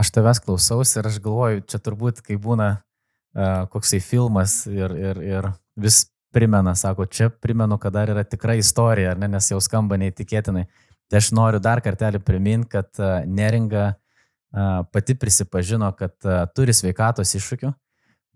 Aš 0.00 0.12
tavęs 0.16 0.40
klausausi 0.40 0.96
ir 1.00 1.10
aš 1.10 1.18
galvoju, 1.20 1.64
čia 1.68 1.80
turbūt, 1.84 2.22
kai 2.24 2.38
būna 2.40 2.70
uh, 2.78 3.66
koksai 3.72 4.00
filmas 4.00 4.62
ir, 4.70 4.94
ir, 4.96 5.20
ir 5.26 5.50
vis 5.76 6.06
primena, 6.32 6.72
sako, 6.78 7.04
čia 7.10 7.28
primenu, 7.28 7.76
kad 7.82 7.92
dar 7.92 8.12
yra 8.12 8.24
tikra 8.24 8.54
istorija, 8.56 9.12
ne, 9.18 9.28
nes 9.28 9.50
jau 9.50 9.60
skamba 9.60 9.98
neįtikėtinai. 10.00 10.64
Tai 11.10 11.20
aš 11.20 11.32
noriu 11.36 11.60
dar 11.60 11.82
kartelį 11.84 12.22
priminti, 12.24 12.70
kad 12.78 12.88
uh, 13.02 13.20
neringa 13.28 13.90
uh, 13.90 14.80
pati 14.94 15.18
prisipažino, 15.20 15.90
kad 15.98 16.16
uh, 16.24 16.46
turi 16.56 16.72
sveikatos 16.72 17.34
iššūkių, 17.36 17.74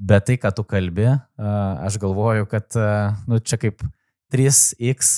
bet 0.04 0.28
tai, 0.28 0.36
ką 0.42 0.52
tu 0.58 0.66
kalbi, 0.68 1.08
uh, 1.14 1.50
aš 1.86 1.96
galvoju, 2.02 2.50
kad 2.50 2.76
uh, 2.76 3.14
nu, 3.30 3.40
čia 3.40 3.62
kaip 3.62 3.80
uh, 3.86 3.94
3x 4.34 5.14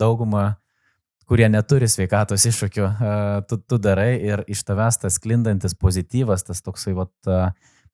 daugumą, 0.00 0.48
kurie 1.28 1.48
neturi 1.50 1.88
sveikatos 1.90 2.46
iššūkių, 2.48 2.90
tu, 3.50 3.58
tu 3.58 3.78
darai 3.82 4.12
ir 4.24 4.44
iš 4.50 4.62
tavęs 4.66 5.00
tas 5.02 5.18
klindantis 5.22 5.74
pozityvas, 5.78 6.46
tas 6.48 6.62
toksai 6.64 6.94
vat, 6.96 7.14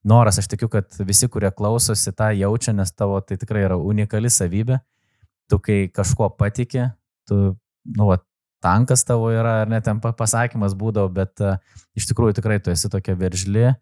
noras, 0.05 0.38
aš 0.38 0.51
tikiu, 0.53 0.68
kad 0.73 0.92
visi, 1.09 1.29
kurie 1.33 1.51
klausosi, 1.55 2.12
tą 2.14 2.31
jaučia, 2.37 2.75
nes 2.77 2.92
tavo 2.95 3.21
tai 3.25 3.38
tikrai 3.40 3.64
yra 3.68 3.79
unikali 3.81 4.31
savybė. 4.31 4.83
Tu 5.51 5.59
kai 5.64 5.79
kažkuo 5.92 6.29
patikė, 6.38 6.90
tu, 7.29 7.55
nu, 7.97 8.09
vat, 8.09 8.25
tankas 8.62 9.03
tavo 9.05 9.31
yra, 9.35 9.62
ar 9.64 9.73
net 9.73 9.87
ten 9.88 9.99
pasakymas 10.01 10.77
būdavo, 10.79 11.11
bet 11.12 11.42
iš 11.99 12.07
tikrųjų 12.11 12.38
tikrai 12.38 12.61
tu 12.62 12.71
esi 12.73 12.90
tokia 12.92 13.16
veržli, 13.18 13.73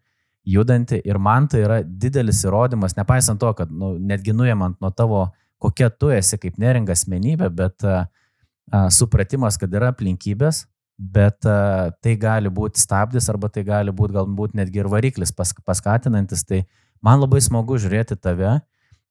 judanti 0.47 0.97
ir 1.05 1.19
man 1.21 1.47
tai 1.51 1.61
yra 1.65 1.81
didelis 1.85 2.41
įrodymas, 2.47 2.97
nepaisant 2.97 3.41
to, 3.41 3.51
kad 3.57 3.69
nu, 3.69 3.93
netgi 3.99 4.33
nuėmant 4.33 4.79
nuo 4.81 4.89
tavo 4.95 5.27
kokia 5.61 5.91
tu 5.93 6.09
esi 6.13 6.39
kaip 6.41 6.57
neringa 6.61 6.95
asmenybė, 6.95 7.49
bet 7.53 7.85
a, 7.85 8.03
a, 8.71 8.87
supratimas, 8.93 9.59
kad 9.61 9.73
yra 9.77 9.91
aplinkybės, 9.93 10.65
bet 10.97 11.47
a, 11.49 11.91
tai 12.01 12.17
gali 12.19 12.51
būti 12.53 12.81
stabdis 12.81 13.29
arba 13.31 13.51
tai 13.53 13.65
gali 13.67 13.93
būti 13.95 14.17
galbūt 14.17 14.57
netgi 14.57 14.83
ir 14.83 14.91
variklis 14.91 15.33
pas, 15.35 15.53
paskatinantis. 15.65 16.43
Tai 16.47 16.63
man 17.05 17.21
labai 17.23 17.41
smagu 17.45 17.79
žiūrėti 17.81 18.17
tave 18.21 18.59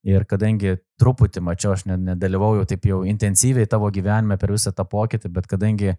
ir 0.07 0.25
kadangi 0.29 0.79
truputį 1.01 1.43
mačiau, 1.45 1.75
aš 1.77 1.87
nedalyvauju 1.91 2.67
taip 2.69 2.87
jau 2.89 3.03
intensyviai 3.07 3.69
tavo 3.69 3.91
gyvenime 3.93 4.39
per 4.41 4.55
visą 4.55 4.73
tą 4.73 4.87
pokytį, 4.89 5.33
bet 5.35 5.49
kadangi 5.51 5.95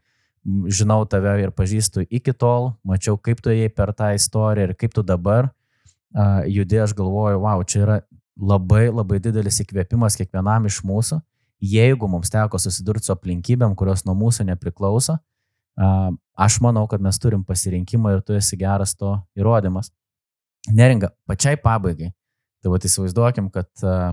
žinau 0.73 1.03
tave 1.05 1.35
ir 1.43 1.51
pažįstu 1.53 2.07
iki 2.09 2.33
tol, 2.33 2.71
mačiau, 2.87 3.17
kaip 3.17 3.43
tu 3.45 3.53
ėjai 3.53 3.69
per 3.75 3.93
tą 3.93 4.11
istoriją 4.17 4.71
ir 4.71 4.73
kaip 4.77 4.95
tu 4.95 5.03
dabar 5.05 5.51
uh, 5.51 6.41
judė, 6.49 6.81
aš 6.85 6.95
galvoju, 6.97 7.41
wow, 7.43 7.61
čia 7.61 7.83
yra 7.85 7.97
labai 8.39 8.88
labai 8.91 9.20
didelis 9.24 9.60
įkvėpimas 9.63 10.17
kiekvienam 10.20 10.67
iš 10.70 10.82
mūsų, 10.88 11.20
jeigu 11.62 12.08
mums 12.10 12.32
teko 12.34 12.60
susidurti 12.62 13.10
su 13.10 13.13
aplinkybėm, 13.15 13.76
kurios 13.78 14.06
nuo 14.08 14.15
mūsų 14.17 14.48
nepriklauso. 14.50 15.17
Aš 15.78 16.58
manau, 16.63 16.88
kad 16.89 17.04
mes 17.04 17.20
turim 17.22 17.44
pasirinkimą 17.48 18.15
ir 18.15 18.24
tu 18.26 18.36
esi 18.38 18.58
geras 18.60 18.96
to 18.98 19.15
įrodymas. 19.38 19.91
Neringa, 20.72 21.12
pačiai 21.30 21.58
pabaigai. 21.58 22.12
Tai 22.62 22.70
va, 22.70 22.78
įsivaizduokim, 22.78 23.48
kad 23.50 23.70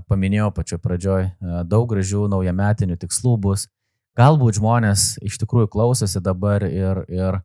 paminėjau 0.09 0.49
pačioj 0.57 0.79
pradžioj, 0.81 1.27
daug 1.69 1.89
gražių 1.91 2.29
naujametinių 2.33 2.97
tikslų 3.01 3.35
bus. 3.45 3.67
Galbūt 4.17 4.57
žmonės 4.57 5.19
iš 5.23 5.37
tikrųjų 5.43 5.69
klausosi 5.71 6.23
dabar 6.25 6.65
ir, 6.65 7.05
ir 7.13 7.41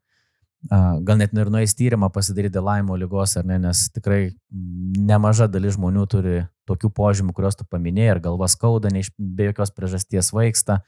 gal 0.69 1.17
net 1.19 1.33
ir 1.35 1.49
nueis 1.51 1.75
tyrimą 1.75 2.09
pasidaryti 2.13 2.61
laimo 2.63 2.95
lygos, 2.99 3.35
ar 3.39 3.47
ne, 3.47 3.57
nes 3.65 3.87
tikrai 3.91 4.31
nemaža 4.51 5.49
dalis 5.51 5.75
žmonių 5.75 6.05
turi 6.11 6.37
tokių 6.69 6.91
požymių, 6.95 7.33
kuriuos 7.35 7.59
tu 7.59 7.67
paminėjai, 7.67 8.15
ir 8.15 8.21
galva 8.23 8.47
skauda, 8.51 8.91
ne 8.93 9.03
iš 9.03 9.11
be 9.17 9.49
jokios 9.49 9.73
priežasties 9.75 10.31
vaiksta, 10.35 10.79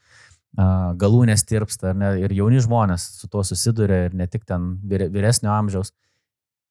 galūnės 0.56 1.44
tirpsta, 1.44 1.92
ne, 1.92 2.14
ir 2.24 2.32
jauni 2.32 2.62
žmonės 2.64 3.04
su 3.20 3.28
tuo 3.28 3.44
susiduria, 3.44 4.06
ir 4.08 4.16
ne 4.16 4.26
tik 4.30 4.46
ten 4.48 4.76
vyresnio 4.88 5.52
amžiaus. 5.52 5.92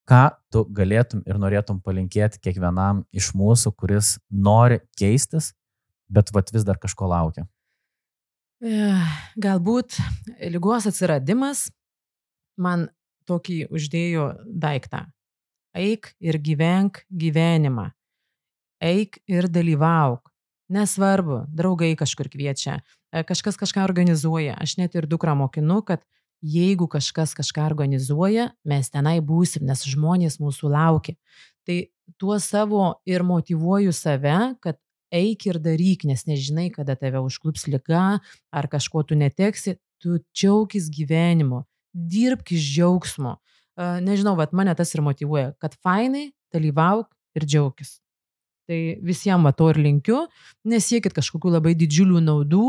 Ką 0.09 0.23
tu 0.53 0.65
galėtum 0.69 1.23
ir 1.25 1.37
norėtum 1.41 1.79
palinkėti 1.81 2.41
kiekvienam 2.41 3.03
iš 3.13 3.31
mūsų, 3.37 3.73
kuris 3.77 4.15
nori 4.29 4.79
keistis, 4.97 5.53
bet 6.09 6.29
vat 6.33 6.49
vis 6.53 6.65
dar 6.65 6.77
kažko 6.81 7.09
laukia? 7.09 7.45
Galbūt 9.41 9.97
lygos 10.53 10.85
atsiradimas 10.89 11.67
man 12.57 12.89
tokį 13.29 13.65
uždėjo 13.73 14.29
daiktą. 14.45 15.05
Eik 15.75 16.13
ir 16.23 16.39
gyvenk 16.39 17.03
gyvenimą. 17.11 17.89
Eik 18.83 19.19
ir 19.27 19.49
dalyvauk. 19.51 20.31
Nesvarbu, 20.71 21.43
draugai 21.53 21.93
kažkur 21.97 22.29
kviečia, 22.31 22.79
e, 23.13 23.23
kažkas 23.23 23.57
kažką 23.57 23.83
organizuoja. 23.85 24.55
Aš 24.57 24.77
net 24.77 24.95
ir 24.95 25.05
dukrą 25.05 25.35
mokinu, 25.37 25.83
kad 25.85 26.01
jeigu 26.41 26.87
kažkas 26.87 27.35
kažką 27.37 27.65
organizuoja, 27.65 28.51
mes 28.65 28.89
tenai 28.89 29.19
būsim, 29.21 29.65
nes 29.65 29.83
žmonės 29.85 30.39
mūsų 30.39 30.71
laukia. 30.71 31.15
Tai 31.65 31.77
tuo 32.17 32.39
savo 32.39 33.01
ir 33.05 33.23
motivuoju 33.23 33.93
save, 33.93 34.55
kad 34.61 34.79
eik 35.11 35.45
ir 35.45 35.59
daryk, 35.59 36.05
nes 36.05 36.25
nežinai, 36.25 36.71
kada 36.73 36.95
tave 36.95 37.21
užklups 37.21 37.67
lyga 37.67 38.19
ar 38.51 38.67
kažko 38.67 39.03
tu 39.03 39.15
neteksi, 39.15 39.77
tu 40.01 40.19
džiaugis 40.33 40.89
gyvenimu 40.89 41.63
dirbk 41.95 42.55
iš 42.55 42.69
džiaugsmo. 42.75 43.37
Nežinau, 44.03 44.35
bet 44.39 44.53
mane 44.55 44.75
tas 44.75 44.93
ir 44.95 45.03
motivuoja, 45.03 45.53
kad 45.59 45.75
fainai, 45.83 46.29
dalyvauk 46.55 47.09
ir 47.35 47.47
džiaugis. 47.47 47.99
Tai 48.65 48.79
visiems 49.05 49.55
to 49.57 49.69
ir 49.73 49.79
linkiu, 49.81 50.23
nesiekit 50.65 51.13
kažkokių 51.13 51.53
labai 51.57 51.75
didžiulių 51.77 52.21
naudų, 52.23 52.65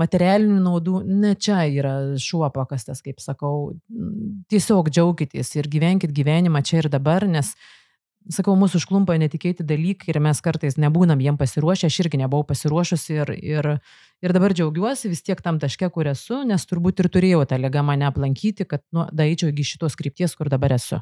materialinių 0.00 0.60
naudų, 0.64 1.00
ne 1.04 1.34
čia 1.36 1.62
yra 1.68 1.94
šuo 2.20 2.48
pakastas, 2.54 3.02
kaip 3.04 3.20
sakau, 3.20 3.74
tiesiog 4.52 4.88
džiaukitės 4.88 5.52
ir 5.58 5.68
gyvenkit 5.68 6.14
gyvenimą 6.16 6.62
čia 6.64 6.80
ir 6.80 6.88
dabar, 6.92 7.26
nes 7.28 7.52
uh, 7.52 7.79
sakau, 8.28 8.54
mūsų 8.58 8.80
užklumpa 8.80 9.16
netikėti 9.20 9.64
dalykai 9.66 10.10
ir 10.12 10.20
mes 10.22 10.40
kartais 10.44 10.76
nebūnam 10.80 11.20
jiem 11.22 11.38
pasiruošę, 11.40 11.88
aš 11.88 12.00
irgi 12.04 12.20
nebuvau 12.20 12.44
pasiruošusi 12.48 13.16
ir, 13.16 13.32
ir, 13.38 13.68
ir 14.20 14.34
dabar 14.36 14.54
džiaugiuosi 14.56 15.10
vis 15.12 15.24
tiek 15.24 15.40
tam 15.44 15.60
taške, 15.62 15.88
kur 15.94 16.10
esu, 16.10 16.42
nes 16.48 16.66
turbūt 16.68 17.00
ir 17.00 17.10
turėjau 17.12 17.46
tą 17.48 17.60
ligą 17.60 17.84
mane 17.86 18.08
aplankyti, 18.10 18.68
kad 18.68 18.84
nu, 18.92 19.06
daeičiau 19.12 19.52
iki 19.54 19.66
šitos 19.72 19.96
krypties, 19.98 20.36
kur 20.36 20.52
dabar 20.52 20.76
esu. 20.76 21.00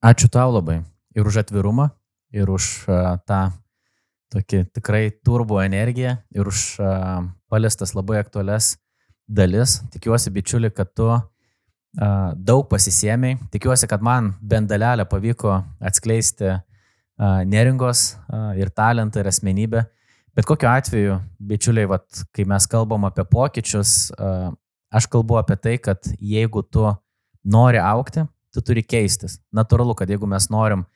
Ačiū 0.00 0.30
tau 0.32 0.50
labai 0.56 0.80
ir 1.14 1.26
už 1.26 1.42
atvirumą, 1.44 1.90
ir 2.32 2.50
už 2.50 2.70
uh, 2.88 3.18
tą 3.28 3.50
tokį 4.30 4.64
tikrai 4.74 5.08
turbo 5.10 5.58
energiją, 5.62 6.16
ir 6.34 6.48
už 6.48 6.78
uh, 6.80 7.26
paliestas 7.50 7.94
labai 7.98 8.20
aktualias 8.22 8.76
dalis. 9.28 9.80
Tikiuosi, 9.92 10.32
bičiuli, 10.32 10.70
kad 10.72 10.94
tu 10.94 11.10
uh, 11.10 11.26
daug 11.94 12.68
pasisėmiai. 12.70 13.38
Tikiuosi, 13.50 13.88
kad 13.90 14.02
man 14.02 14.34
bent 14.40 14.70
dalelę 14.70 15.06
pavyko 15.10 15.56
atskleisti 15.82 16.56
neringos 17.50 18.14
ir 18.56 18.70
talentą, 18.70 19.20
ir 19.20 19.28
asmenybę. 19.28 19.84
Bet 20.36 20.46
kokiu 20.46 20.70
atveju, 20.70 21.18
bičiuliai, 21.42 21.88
vat, 21.90 22.06
kai 22.32 22.46
mes 22.48 22.66
kalbam 22.70 23.04
apie 23.08 23.24
pokyčius, 23.26 24.12
aš 24.94 25.08
kalbu 25.10 25.40
apie 25.40 25.56
tai, 25.58 25.76
kad 25.82 26.06
jeigu 26.16 26.62
tu 26.62 26.86
nori 27.44 27.80
aukti, 27.82 28.24
tu 28.54 28.62
turi 28.62 28.84
keistis. 28.86 29.40
Natūralu, 29.54 29.96
kad 29.98 30.10
jeigu 30.10 30.28
mes 30.30 30.46
norim 30.50 30.86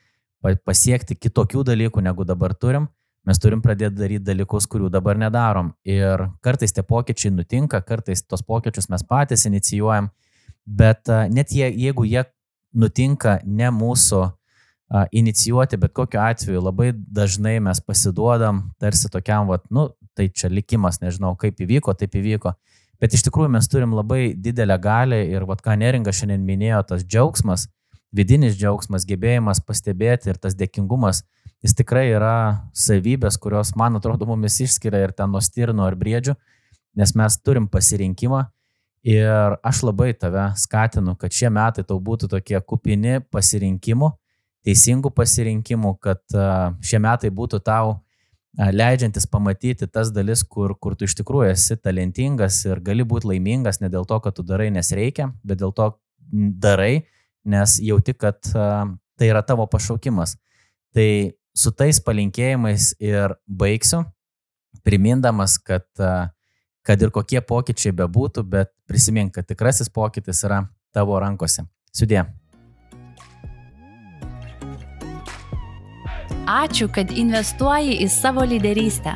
pasiekti 0.65 1.17
kitokių 1.19 1.65
dalykų, 1.67 2.03
negu 2.05 2.25
dabar 2.29 2.55
turim, 2.55 2.87
mes 3.27 3.41
turim 3.43 3.63
pradėti 3.65 3.99
daryti 3.99 4.25
dalykus, 4.25 4.69
kurių 4.71 4.91
dabar 4.93 5.19
nedarom. 5.19 5.73
Ir 5.83 6.29
kartais 6.45 6.73
tie 6.77 6.85
pokyčiai 6.87 7.35
nutinka, 7.35 7.81
kartais 7.83 8.23
tos 8.23 8.45
pokyčius 8.47 8.91
mes 8.93 9.03
patys 9.09 9.47
inicijuojam, 9.51 10.11
bet 10.67 11.11
net 11.31 11.53
jie, 11.53 11.69
jeigu 11.69 12.07
jie 12.09 12.25
nutinka 12.75 13.39
ne 13.45 13.71
mūsų 13.71 14.25
inicijuoti, 15.13 15.79
bet 15.81 15.93
kokiu 15.93 16.21
atveju 16.23 16.61
labai 16.63 16.93
dažnai 16.95 17.57
mes 17.63 17.81
pasiduodam 17.81 18.63
tarsi 18.81 19.09
tokiam, 19.11 19.49
vat, 19.49 19.65
nu, 19.71 19.89
tai 20.15 20.29
čia 20.29 20.51
likimas, 20.53 21.01
nežinau, 21.03 21.35
kaip 21.41 21.61
įvyko, 21.65 21.95
taip 21.99 22.15
įvyko. 22.15 22.55
Bet 23.03 23.17
iš 23.17 23.25
tikrųjų 23.27 23.51
mes 23.57 23.69
turim 23.69 23.95
labai 23.97 24.35
didelę 24.39 24.77
galę 24.79 25.25
ir, 25.27 25.47
vat, 25.49 25.65
ką 25.65 25.75
Neringa 25.81 26.15
šiandien 26.15 26.45
minėjo, 26.47 26.83
tas 26.93 27.03
džiaugsmas, 27.03 27.67
vidinis 28.15 28.55
džiaugsmas, 28.61 29.07
gebėjimas 29.09 29.65
pastebėti 29.67 30.31
ir 30.31 30.39
tas 30.39 30.55
dėkingumas, 30.55 31.25
jis 31.65 31.75
tikrai 31.75 32.07
yra 32.13 32.71
savybės, 32.77 33.41
kurios, 33.41 33.75
man 33.77 33.99
atrodo, 33.99 34.29
mumis 34.31 34.61
išskiria 34.63 35.03
ir 35.09 35.17
ten 35.17 35.33
nuo 35.35 35.43
stirno 35.43 35.89
ar 35.89 35.99
briedžių, 35.99 36.37
nes 36.95 37.17
mes 37.19 37.41
turim 37.43 37.67
pasirinkimą 37.73 38.45
ir 39.05 39.57
aš 39.63 39.83
labai 39.85 40.13
tave 40.17 40.51
skatinu, 40.57 41.15
kad 41.21 41.33
šie 41.33 41.51
metai 41.53 41.85
tau 41.85 42.01
būtų 42.01 42.31
tokie 42.33 42.61
kupini 42.65 43.21
pasirinkimų 43.31 44.15
teisingų 44.65 45.13
pasirinkimų, 45.15 45.93
kad 46.03 46.23
šie 46.85 47.01
metai 47.03 47.31
būtų 47.35 47.61
tau 47.65 47.99
leidžiantis 48.55 49.27
pamatyti 49.31 49.89
tas 49.91 50.13
dalis, 50.15 50.45
kur, 50.47 50.77
kur 50.79 50.95
tu 50.97 51.09
iš 51.09 51.17
tikrųjų 51.19 51.51
esi 51.53 51.77
talentingas 51.77 52.61
ir 52.69 52.81
gali 52.85 53.05
būti 53.07 53.33
laimingas 53.33 53.81
ne 53.83 53.91
dėl 53.93 54.07
to, 54.09 54.21
kad 54.23 54.37
tu 54.37 54.45
darai, 54.47 54.71
nes 54.75 54.93
reikia, 54.95 55.33
bet 55.45 55.61
dėl 55.61 55.75
to 55.75 55.91
darai, 56.63 57.05
nes 57.45 57.77
jauti, 57.83 58.15
kad 58.17 58.41
tai 58.55 59.29
yra 59.29 59.43
tavo 59.47 59.67
pašaukimas. 59.71 60.37
Tai 60.95 61.09
su 61.55 61.75
tais 61.75 61.99
palinkėjimais 62.03 62.95
ir 63.03 63.35
baigsiu, 63.47 64.05
primindamas, 64.87 65.59
kad, 65.59 65.87
kad 66.85 67.03
ir 67.03 67.13
kokie 67.15 67.41
pokyčiai 67.41 67.95
bebūtų, 67.97 68.45
bet 68.47 68.73
prisimink, 68.89 69.35
kad 69.35 69.49
tikrasis 69.49 69.91
pokytis 69.91 70.45
yra 70.47 70.65
tavo 70.95 71.19
rankose. 71.21 71.67
Sudė. 71.95 72.27
Ačiū, 76.45 76.91
kad 76.93 77.09
investuoji 77.17 77.97
į 78.05 78.09
savo 78.13 78.45
lyderystę. 78.45 79.15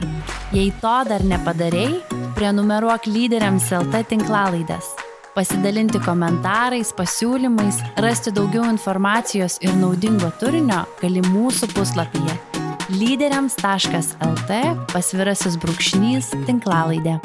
Jei 0.57 0.71
to 0.81 0.95
dar 1.11 1.25
nepadarėjai, 1.29 2.01
prenumeruok 2.39 3.11
lyderiams 3.11 3.69
LT 3.83 4.07
tinklalaidės. 4.15 4.95
Pasidalinti 5.37 6.01
komentarais, 6.03 6.91
pasiūlymais, 6.97 7.83
rasti 8.03 8.33
daugiau 8.35 8.65
informacijos 8.73 9.61
ir 9.63 9.77
naudingo 9.79 10.33
turinio 10.41 10.87
gali 11.03 11.23
mūsų 11.29 11.69
puslapyje 11.77 12.39
lyderiams.lt 12.89 14.63
pasvirasis 14.93 15.59
brūkšnys 15.61 16.33
tinklalaidė. 16.49 17.19